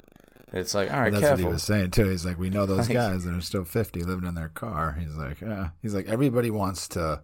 [0.53, 2.09] It's like all right that's what he was saying too.
[2.09, 4.97] He's like, we know those guys that are still fifty living in their car.
[5.01, 5.71] He's like, yeah.
[5.81, 7.23] He's like, everybody wants to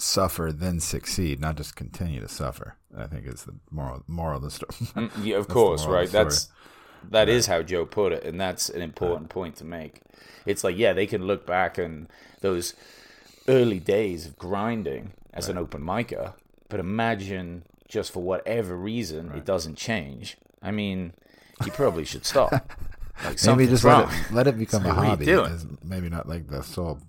[0.00, 2.76] suffer then succeed, not just continue to suffer.
[2.96, 4.70] I think is the moral moral of the story.
[4.94, 6.06] Mm, yeah, of course, right?
[6.06, 6.48] of That's
[7.08, 10.00] that is how Joe put it, and that's an important point to make.
[10.46, 12.08] It's like, yeah, they can look back and
[12.40, 12.74] those
[13.48, 16.34] early days of grinding as an open micer,
[16.68, 20.36] but imagine just for whatever reason it doesn't change.
[20.62, 21.14] I mean,
[21.64, 22.52] you probably should stop.
[23.22, 24.06] Like maybe just wrong.
[24.06, 25.76] let it let it become a like, what are you hobby.
[25.84, 27.00] maybe not like the sole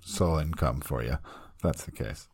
[0.00, 1.18] sole income for you.
[1.64, 2.28] That's the case.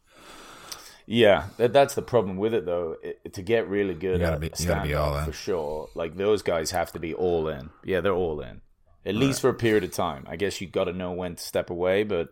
[1.07, 2.97] Yeah, that, that's the problem with it, though.
[3.03, 5.33] It, to get really good at be- you gotta stand be all up, in.
[5.33, 5.89] for sure.
[5.95, 7.71] Like those guys have to be all in.
[7.85, 8.61] Yeah, they're all in,
[9.05, 10.25] at least for a period of time.
[10.29, 12.05] I guess you got to know when to step away.
[12.05, 12.29] But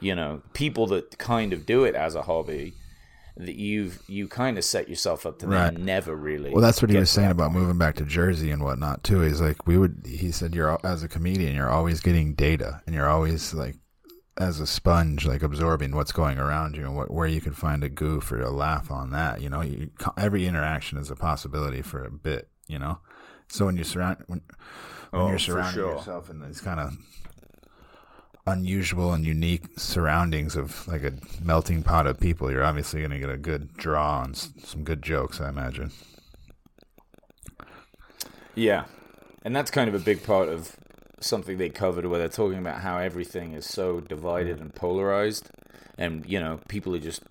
[0.00, 2.74] you know, people that kind of do it as a hobby,
[3.36, 5.76] that you've you kind of set yourself up to Right.
[5.78, 6.50] never really.
[6.50, 7.60] Well, that's what he was saying about point.
[7.62, 9.20] moving back to Jersey and whatnot too.
[9.20, 10.02] He's like, we would.
[10.08, 13.76] He said, you're as a comedian, you're always getting data, and you're always like,
[14.38, 17.82] as a sponge, like absorbing what's going around you and what where you can find
[17.84, 19.40] a goof or a laugh on that.
[19.40, 22.48] You know, you, every interaction is a possibility for a bit.
[22.68, 22.98] You know,
[23.48, 24.42] so when you surround when
[25.12, 25.92] when Oh, you're surrounding sure.
[25.92, 26.96] yourself in these kind of
[28.46, 31.12] unusual and unique surroundings of like a
[31.42, 34.84] melting pot of people, you're obviously going to get a good draw on s- some
[34.84, 35.92] good jokes, I imagine.
[38.54, 38.84] Yeah,
[39.44, 40.76] and that's kind of a big part of
[41.20, 44.62] something they covered, where they're talking about how everything is so divided mm.
[44.62, 45.48] and polarized,
[45.96, 47.22] and you know people are just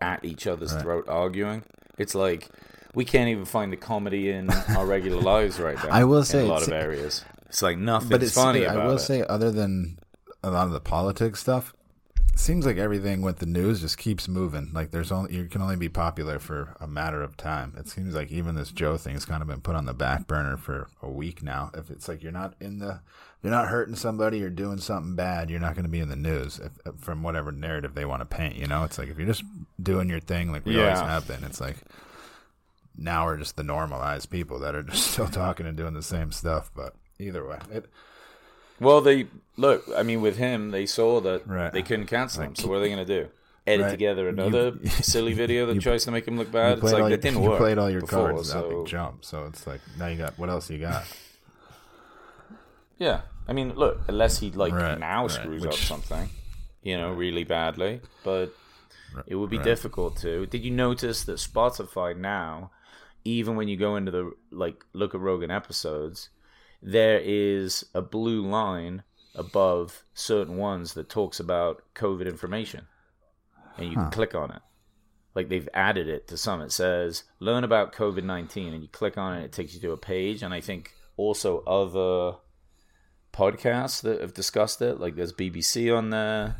[0.00, 1.62] at each other's throat arguing.
[1.98, 2.48] It's like
[2.94, 5.90] we can't even find the comedy in our regular lives right now.
[5.90, 7.24] I will in say a lot of areas.
[7.48, 8.08] It's like nothing.
[8.08, 9.00] but it's funny I will it.
[9.00, 9.98] say, other than
[10.42, 11.74] a lot of the politics stuff,
[12.32, 14.70] it seems like everything with the news just keeps moving.
[14.72, 17.74] Like there's only you can only be popular for a matter of time.
[17.76, 20.26] It seems like even this Joe thing has kind of been put on the back
[20.26, 21.70] burner for a week now.
[21.74, 23.00] If it's like you're not in the,
[23.42, 26.16] you're not hurting somebody, you're doing something bad, you're not going to be in the
[26.16, 28.56] news if, from whatever narrative they want to paint.
[28.56, 29.42] You know, it's like if you're just
[29.82, 31.76] doing your thing like we always have been, it's like
[32.96, 36.30] now we're just the normalized people that are just still talking and doing the same
[36.32, 36.70] stuff.
[36.74, 37.86] But either way, it.
[38.80, 39.26] Well, they
[39.56, 39.84] look.
[39.96, 41.72] I mean, with him, they saw that Right.
[41.72, 42.54] they couldn't cancel him.
[42.56, 43.28] So what are they going to do?
[43.64, 43.90] Edit Right.
[43.92, 46.78] together You- another silly video that you- tries to make him look bad.
[46.78, 47.58] It's like that didn't you work.
[47.58, 50.68] played all your before, cards so- jump, so it's like now you got what else
[50.68, 51.04] you got?
[52.98, 56.28] Yeah, I mean, look, unless he like Right, now right, screws up something,
[56.82, 58.54] you know, really badly, but
[59.26, 60.46] it would be difficult to.
[60.46, 62.70] Did you notice that Spotify now,
[63.24, 66.30] even when you go into the like look at Rogan episodes,
[66.80, 69.02] there is a blue line
[69.34, 72.86] above certain ones that talks about COVID information,
[73.76, 74.62] and you can click on it.
[75.34, 76.60] Like they've added it to some.
[76.60, 79.92] It says learn about COVID nineteen, and you click on it, it takes you to
[79.92, 82.38] a page, and I think also other
[83.32, 85.00] podcasts that have discussed it.
[85.00, 86.56] Like there's BBC on there.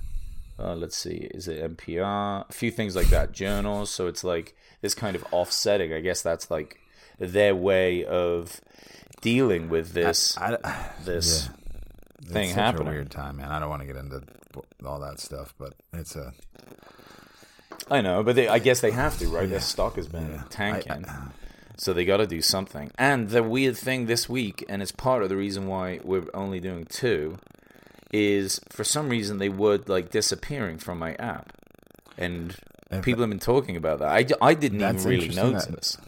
[0.59, 2.49] Uh, let's see, is it NPR?
[2.49, 3.91] A few things like that, journals.
[3.91, 5.93] So it's like this kind of offsetting.
[5.93, 6.79] I guess that's like
[7.19, 8.61] their way of
[9.21, 10.59] dealing with this I,
[11.05, 11.49] this
[12.25, 12.89] thing it's such happening.
[12.89, 13.51] a weird time, man.
[13.51, 14.23] I don't want to get into
[14.85, 16.33] all that stuff, but it's a
[17.91, 19.49] I know, but they, I guess they have to, right?
[19.49, 21.05] Their stock has been tanking.
[21.77, 22.91] So they got to do something.
[22.99, 26.61] And the weird thing this week, and it's part of the reason why we're only
[26.61, 27.39] doing two,
[28.13, 31.53] is for some reason they were like disappearing from my app.
[32.19, 32.55] And
[33.03, 34.09] people have been talking about that.
[34.09, 35.99] I, I didn't even really interesting that- notice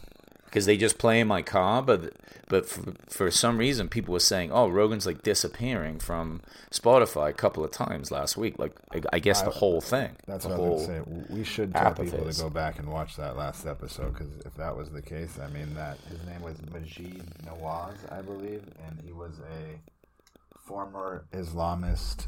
[0.55, 2.13] because they just play in my car, but
[2.47, 6.39] but for, for some reason people were saying, "Oh, Rogan's like disappearing from
[6.71, 10.15] Spotify a couple of times last week." Like I, I guess the whole thing.
[10.25, 11.35] That's what I was going to say.
[11.35, 14.77] We should tell people to go back and watch that last episode because if that
[14.77, 19.11] was the case, I mean that his name was Maajid Nawaz, I believe, and he
[19.11, 22.27] was a former Islamist.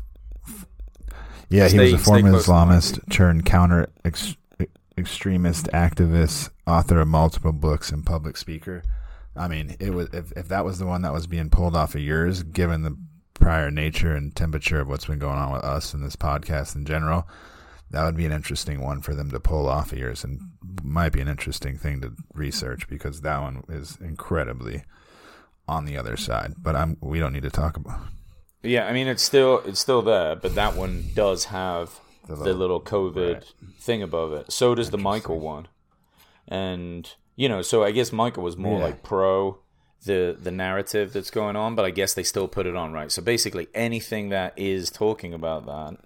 [1.50, 4.36] Yeah, he was a former close to the mic, Islamist turned counter ex-
[4.98, 8.84] extremist activist, author of multiple books, and public speaker.
[9.36, 11.96] I mean, it was if, if that was the one that was being pulled off
[11.96, 12.98] of yours, given the
[13.36, 16.86] prior nature and temperature of what's been going on with us and this podcast in
[16.86, 17.28] general,
[17.92, 20.42] that would be an interesting one for them to pull off of yours, and
[20.84, 24.84] might be an interesting thing to research because that one is incredibly
[25.68, 26.54] on the other side.
[26.58, 28.00] But I'm we don't need to talk about.
[28.64, 32.56] Yeah, I mean it's still it's still there, but that one does have the little-
[32.56, 33.44] little, COVID
[33.80, 34.52] thing above it.
[34.52, 35.68] So does the Michael one,
[36.48, 38.86] and you know, so I guess Michael was more Yeah.
[38.86, 39.60] like pro
[40.06, 43.12] the the narrative that's going on, but I guess they still put it on right.
[43.12, 45.98] So basically, anything that is talking about that,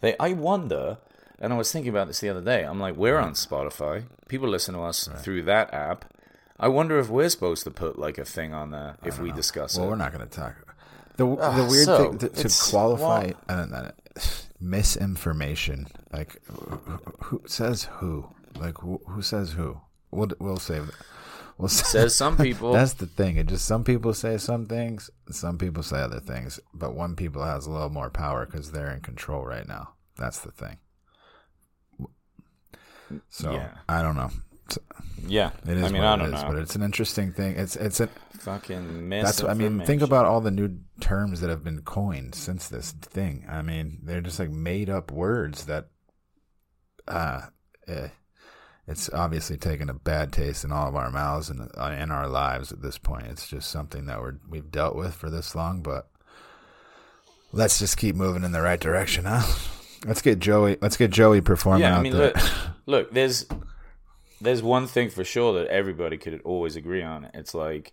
[0.00, 0.98] they I wonder.
[1.40, 2.64] And I was thinking about this the other day.
[2.64, 4.06] I'm like, we're on Spotify.
[4.26, 6.04] People listen to us through that app.
[6.58, 9.76] I wonder if we're supposed to put like a thing on there if we discuss
[9.76, 9.90] Well, it.
[9.90, 10.56] we're not going to talk.
[11.16, 13.88] The the Ah, weird so, thing to, to qualify I don't know,
[14.60, 15.86] misinformation.
[16.12, 18.28] Like who, who says who?
[18.58, 19.80] Like who, who says who?
[20.10, 20.90] We'll we'll save.
[21.58, 22.72] We'll say, Says some people.
[22.72, 23.36] That's the thing.
[23.36, 26.60] It just some people say some things, some people say other things.
[26.72, 29.94] But one people has a little more power because they're in control right now.
[30.16, 30.78] That's the thing.
[33.30, 33.70] So Yeah.
[33.88, 34.30] I don't know.
[35.26, 36.48] Yeah, It is I mean, I don't is, know.
[36.48, 37.56] but it's an interesting thing.
[37.56, 38.08] It's it's a
[38.38, 39.80] Fucking that's what I mean.
[39.80, 43.44] Think about all the new terms that have been coined since this thing.
[43.48, 45.88] I mean, they're just like made up words that,
[47.08, 47.42] uh,
[47.88, 48.08] eh,
[48.86, 52.28] it's obviously taken a bad taste in all of our mouths and uh, in our
[52.28, 53.26] lives at this point.
[53.26, 56.08] It's just something that we're we've dealt with for this long, but
[57.52, 59.42] let's just keep moving in the right direction, huh?
[60.06, 60.76] Let's get Joey.
[60.80, 62.32] Let's get Joey performing Yeah, I mean, there.
[62.32, 62.42] look,
[62.86, 63.10] look.
[63.10, 63.46] There's
[64.40, 67.30] there's one thing for sure that everybody could always agree on.
[67.34, 67.92] It's like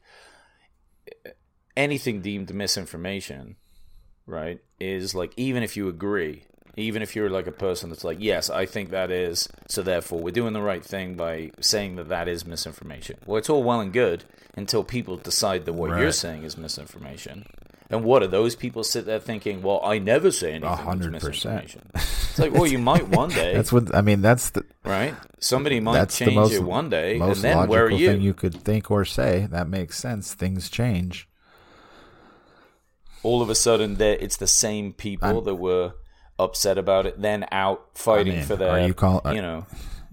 [1.75, 3.55] anything deemed misinformation,
[4.25, 4.59] right?
[4.79, 6.43] Is like even if you agree,
[6.77, 10.19] even if you're like a person that's like, yes, I think that is, so therefore
[10.19, 13.17] we're doing the right thing by saying that that is misinformation.
[13.25, 14.23] Well, it's all well and good
[14.55, 17.45] until people decide that what you're saying is misinformation.
[17.89, 19.61] And what are those people sit there thinking?
[19.61, 21.63] Well, I never say anything that's hundred percent.
[21.63, 21.91] misinformation.
[22.35, 24.21] It's like, well, you might one day, That's what I mean.
[24.21, 25.15] That's the right?
[25.39, 27.89] Somebody might that's change the most it one day, and most then logical where are
[27.91, 28.11] you?
[28.11, 29.47] thing you could think or say.
[29.49, 30.33] That makes sense.
[30.33, 31.29] Things change.
[33.23, 35.93] all of a sudden that it's the same people that were
[36.37, 39.65] upset about it, then out fighting mean, for their, are you call- are- you know,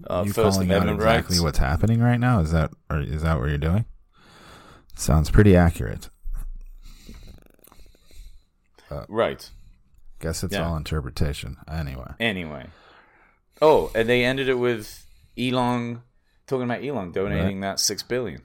[0.09, 1.43] uh, you First calling out Amendment exactly rights.
[1.43, 2.39] what's happening right now?
[2.39, 3.83] Is that or is that what you're doing?
[4.95, 6.09] Sounds pretty accurate.
[9.09, 9.49] right.
[10.23, 10.69] I guess it's Yeah.
[10.69, 11.57] all interpretation.
[11.69, 12.67] Anyway, Anyway,
[13.61, 15.05] oh, and they ended it with
[15.37, 16.01] Elon
[16.47, 18.41] talking about Elon donating that six billion.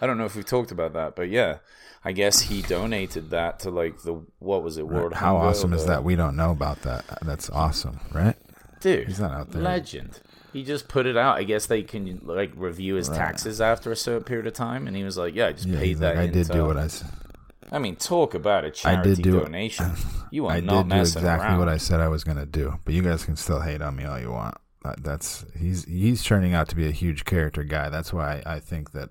[0.00, 1.58] I don't know if we've talked about that, but yeah,
[2.04, 4.86] I guess he donated that to like the what was it?
[4.86, 6.04] World how awesome is that?
[6.04, 7.04] We don't know about that.
[7.22, 8.36] That's awesome, right?
[8.80, 9.08] dude?
[9.08, 9.62] He's not out there.
[9.62, 10.20] Legend.
[10.52, 11.38] He just put it out.
[11.38, 14.96] I guess they can like review his taxes after a certain period of time, and
[14.96, 16.84] he was like, "Yeah, I just Yeah, paid that." like, I did do what I.
[16.84, 17.02] s-
[17.72, 19.92] I mean, talk about a charity do- donation.
[20.32, 21.58] You are I not did do messing exactly around.
[21.60, 22.78] what I said I was going to do.
[22.84, 24.56] But you guys can still hate on me all you want.
[24.82, 27.88] That- That's he's he's turning out to be a huge character guy.
[27.90, 29.10] That's why I think that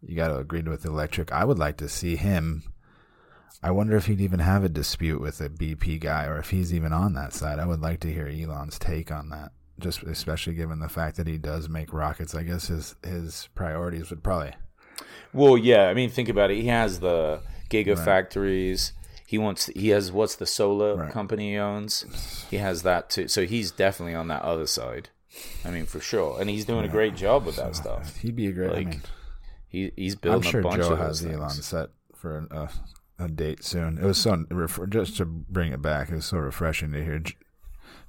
[0.00, 1.30] you got to agree with Electric.
[1.32, 2.62] I would like to see him.
[3.62, 6.74] I wonder if he'd even have a dispute with a BP guy, or if he's
[6.74, 7.58] even on that side.
[7.60, 9.52] I would like to hear Elon's take on that.
[9.78, 12.34] Just especially given the fact that he does make rockets.
[12.34, 14.54] I guess his his priorities would probably
[15.32, 15.88] Well, yeah.
[15.88, 16.56] I mean, think about it.
[16.60, 17.40] He has the
[17.72, 18.92] gigafactories.
[19.26, 19.66] He wants.
[19.66, 21.12] He has what's the solar Right.
[21.12, 22.46] company he owns.
[22.50, 23.28] He has that too.
[23.28, 25.08] So he's definitely on that other side.
[25.64, 28.18] I mean, for sure, and he's doing a great job with that stuff.
[28.18, 28.70] he'd be a great.
[28.70, 29.02] I Like, mean,
[29.68, 30.44] He he's building.
[30.44, 32.68] I'm sure a bunch Joe of has those Elon set for an, uh,
[33.18, 33.96] a date soon.
[33.96, 34.44] It was so
[34.90, 36.10] just to bring it back.
[36.10, 37.20] It was so refreshing to hear.
[37.20, 37.32] To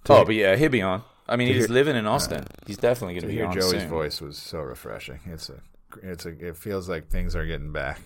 [0.09, 1.03] Oh, but yeah, he'll be on.
[1.29, 2.43] I mean, he's hear- living in Austin.
[2.67, 3.87] He's definitely going to to be hear on Joey's soon.
[3.89, 5.21] voice was so refreshing.
[5.25, 5.61] It's a,
[6.01, 6.31] it's a.
[6.49, 8.01] It feels like things are getting back.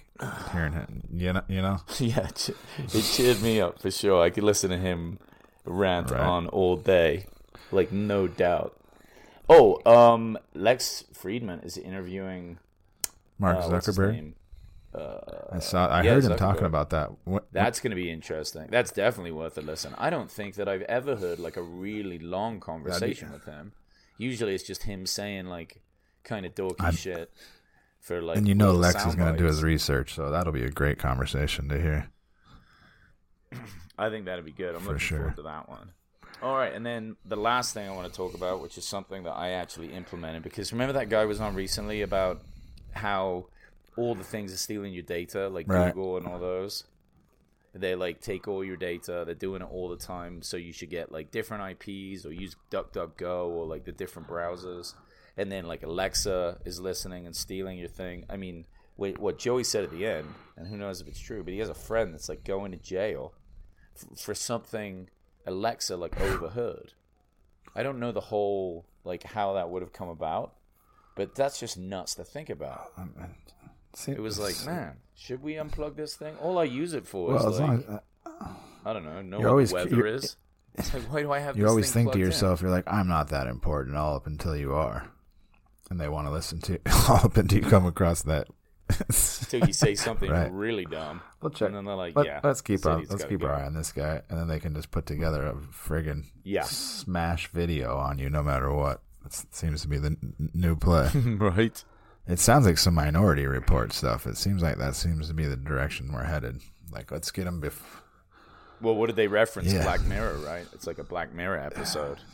[0.52, 1.78] Hearing him, you know, you know.
[2.00, 4.22] yeah, it cheered me up for sure.
[4.24, 5.20] I could listen to him
[5.66, 6.20] rant Right.
[6.22, 7.26] on all day,
[7.72, 8.80] like no doubt.
[9.50, 12.58] Oh, um, Lex Fridman is interviewing
[13.40, 14.12] Mark uh, Zuckerberg.
[14.14, 14.36] name?
[15.54, 15.88] I saw.
[15.88, 16.38] I yeah, heard him Zuckerberg.
[16.38, 17.12] talking about that.
[17.26, 18.68] What, That's going to be interesting.
[18.72, 19.94] That's definitely worth a listen.
[19.98, 23.74] I don't think that I've ever heard like a really long conversation with him.
[24.18, 25.82] Usually, it's just him saying like
[26.24, 27.32] kind of dorky shit
[28.00, 28.38] for like.
[28.38, 31.00] and you know, Lex is going to do his research, so that'll be a great
[31.00, 32.10] conversation to hear.
[33.98, 34.76] I think that'd be good.
[34.76, 35.18] I'm looking sure.
[35.18, 35.92] forward to that one.
[36.42, 39.24] All right, and then the last thing I want to talk about, which is something
[39.24, 42.42] that I actually implemented, because remember that guy was on recently about
[42.92, 43.48] how
[43.96, 45.94] all the things are stealing your data, like Right.
[45.94, 46.84] Google and all those.
[47.74, 49.24] They like take all your data.
[49.26, 52.56] They're doing it all the time, so you should get like different IPs or use
[52.72, 54.94] DuckDuckGo or like the different browsers.
[55.38, 58.26] And then like Alexa is listening and stealing your thing.
[58.30, 58.66] I mean,
[58.98, 61.60] wait, what Joey said at the end, and who knows if it's true, but he
[61.60, 63.34] has a friend that's like going to jail
[63.96, 65.10] f- for something
[65.46, 66.94] Alexa like overheard.
[67.76, 70.56] I don't know the whole like how that would have come about,
[71.16, 72.92] but that's just nuts to think about.
[74.08, 76.36] It was like, man, should we unplug this thing?
[76.38, 78.54] All I use it for well, is like, as, uh,
[78.86, 80.36] I don't know, know what always- the weather is.
[80.80, 81.58] It's like, why do I have?
[81.58, 82.26] you always think to plugged in?
[82.28, 85.10] yourself, you're like, I'm not that important, all up until you are,
[85.90, 86.80] and they want to listen to
[87.10, 88.48] all up until you come across that.
[89.50, 90.50] Till you say something Right.
[90.52, 91.68] really dumb, We'll check.
[91.68, 93.06] and then they're like, Let, yeah, let's keep on.
[93.10, 93.48] Let's keep go.
[93.48, 96.64] our eye on this guy, and then they can just put together a friggin' Yeah.
[96.64, 99.02] smash video on you, no matter what.
[99.24, 101.10] That seems to be the n- new play.
[101.16, 101.84] right?
[102.28, 104.26] it sounds like some Minority Report stuff.
[104.26, 106.62] It seems like that seems to be the direction we're headed.
[106.90, 108.04] Like, let's get them before.
[108.80, 109.74] Well, what did they reference?
[109.74, 109.84] Yeah.
[109.84, 110.66] Black Mirror, right?
[110.72, 112.20] It's like a Black Mirror episode.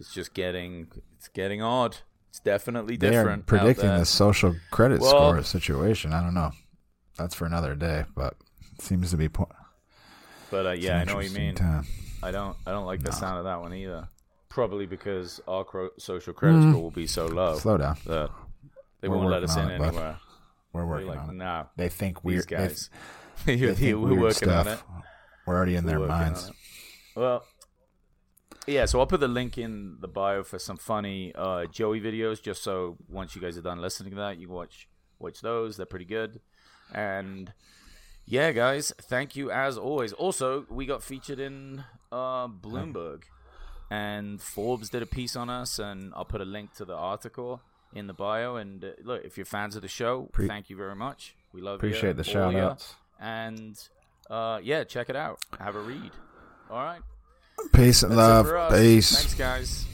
[0.00, 0.86] It's just getting,
[1.18, 1.98] it's getting odd.
[2.30, 3.42] It's definitely They different.
[3.42, 6.12] are predicting the social credit Well- score situation.
[6.12, 6.52] I don't know.
[7.18, 8.34] That's for another day, but
[8.76, 9.28] it seems to be.
[9.28, 9.48] Po-
[10.50, 11.54] But uh, yeah, I know what you mean.
[11.54, 11.84] time.
[12.22, 14.08] I don't, I don't like the sound of that one either.
[14.48, 17.60] Probably because our cro- social credit score will be so low Mm.
[17.60, 17.96] Slow down.
[19.00, 20.18] they We're won't let us in it, anywhere.
[20.72, 21.34] We're We're working like, on it.
[21.34, 22.42] nah, They think we're.
[22.42, 22.90] guys.
[23.46, 24.66] They, they We're weird working stuff.
[24.66, 24.78] on it.
[25.46, 26.52] We're already in their We're on minds.
[27.16, 27.42] Well,
[28.66, 28.84] yeah.
[28.86, 32.62] So I'll put the link in the bio for some funny uh, Joey videos, just
[32.62, 34.88] so once you guys are done listening to that, you can watch
[35.18, 35.76] watch those.
[35.76, 36.40] They're pretty good.
[36.94, 37.52] And
[38.26, 40.12] yeah, guys, thank you as always.
[40.12, 43.22] Also, we got featured in uh, Bloomberg,
[43.90, 47.60] and Forbes did a piece on us, and I'll put a link to the article.
[47.92, 48.54] in the bio.
[48.56, 51.34] And uh, look, if you're fans of the show, Pre- thank you very much.
[51.52, 52.14] We love Appreciate you.
[52.14, 52.94] the shout outs.
[53.20, 53.76] And
[54.30, 55.40] uh, yeah, check it out.
[55.58, 56.12] Have a read.
[56.70, 57.00] All right.
[57.72, 58.46] Peace and That's love.
[58.46, 58.78] it for us.
[58.80, 59.16] Peace.
[59.16, 59.86] Thanks, guys.